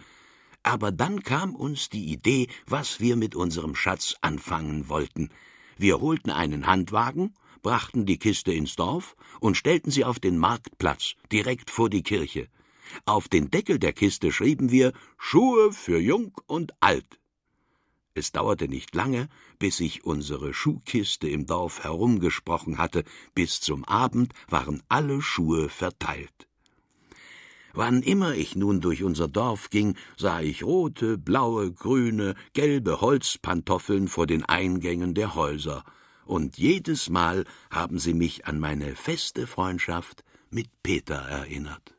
aber 0.66 0.92
dann 0.92 1.22
kam 1.22 1.54
uns 1.54 1.88
die 1.88 2.12
Idee, 2.12 2.48
was 2.66 3.00
wir 3.00 3.16
mit 3.16 3.34
unserem 3.34 3.74
Schatz 3.74 4.16
anfangen 4.20 4.88
wollten. 4.88 5.30
Wir 5.78 6.00
holten 6.00 6.30
einen 6.30 6.66
Handwagen 6.66 7.34
brachten 7.66 8.06
die 8.06 8.16
Kiste 8.16 8.52
ins 8.52 8.76
Dorf 8.76 9.16
und 9.40 9.56
stellten 9.56 9.90
sie 9.90 10.04
auf 10.04 10.20
den 10.20 10.38
Marktplatz, 10.38 11.16
direkt 11.32 11.68
vor 11.68 11.90
die 11.90 12.04
Kirche. 12.04 12.46
Auf 13.06 13.26
den 13.26 13.50
Deckel 13.50 13.80
der 13.80 13.92
Kiste 13.92 14.30
schrieben 14.30 14.70
wir 14.70 14.92
Schuhe 15.18 15.72
für 15.72 15.98
Jung 15.98 16.32
und 16.46 16.74
Alt. 16.78 17.18
Es 18.14 18.30
dauerte 18.30 18.68
nicht 18.68 18.94
lange, 18.94 19.28
bis 19.58 19.78
sich 19.78 20.04
unsere 20.04 20.54
Schuhkiste 20.54 21.28
im 21.28 21.46
Dorf 21.46 21.82
herumgesprochen 21.82 22.78
hatte, 22.78 23.02
bis 23.34 23.60
zum 23.60 23.84
Abend 23.84 24.32
waren 24.48 24.84
alle 24.88 25.20
Schuhe 25.20 25.68
verteilt. 25.68 26.45
Wann 27.76 28.00
immer 28.00 28.34
ich 28.34 28.56
nun 28.56 28.80
durch 28.80 29.02
unser 29.02 29.28
Dorf 29.28 29.68
ging, 29.68 29.96
sah 30.16 30.40
ich 30.40 30.64
rote, 30.64 31.18
blaue, 31.18 31.70
grüne, 31.70 32.34
gelbe 32.54 33.02
Holzpantoffeln 33.02 34.08
vor 34.08 34.26
den 34.26 34.46
Eingängen 34.46 35.12
der 35.12 35.34
Häuser, 35.34 35.84
und 36.24 36.56
jedes 36.56 37.10
Mal 37.10 37.44
haben 37.70 37.98
sie 37.98 38.14
mich 38.14 38.46
an 38.46 38.58
meine 38.60 38.96
feste 38.96 39.46
Freundschaft 39.46 40.24
mit 40.48 40.68
Peter 40.82 41.16
erinnert. 41.16 41.94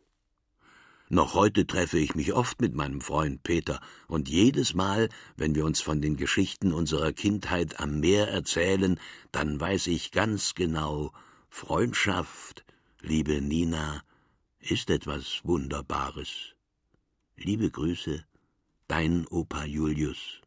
Noch 1.09 1.35
heute 1.35 1.67
treffe 1.67 1.99
ich 1.99 2.15
mich 2.15 2.33
oft 2.33 2.59
mit 2.59 2.73
meinem 2.73 2.99
Freund 2.99 3.43
Peter, 3.43 3.79
und 4.07 4.29
jedes 4.29 4.73
Mal, 4.73 5.09
wenn 5.35 5.53
wir 5.53 5.63
uns 5.63 5.79
von 5.79 6.01
den 6.01 6.17
Geschichten 6.17 6.73
unserer 6.73 7.13
Kindheit 7.13 7.79
am 7.79 7.99
Meer 7.99 8.29
erzählen, 8.29 8.99
dann 9.31 9.59
weiß 9.59 9.85
ich 9.87 10.11
ganz 10.11 10.55
genau, 10.55 11.11
Freundschaft, 11.51 12.65
liebe 12.99 13.41
Nina, 13.41 14.01
ist 14.71 14.89
etwas 14.89 15.41
Wunderbares. 15.43 16.53
Liebe 17.37 17.69
Grüße, 17.69 18.25
dein 18.87 19.25
Opa 19.27 19.63
Julius. 19.63 20.41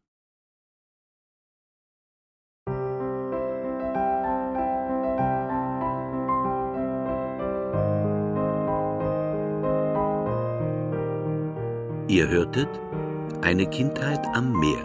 Ihr 12.08 12.28
hörtet 12.28 12.68
Eine 13.42 13.70
Kindheit 13.70 14.26
am 14.34 14.52
Meer 14.58 14.84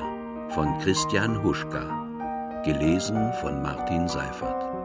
von 0.51 0.79
Christian 0.79 1.43
Huschka, 1.43 2.61
gelesen 2.63 3.33
von 3.41 3.61
Martin 3.61 4.07
Seifert. 4.07 4.84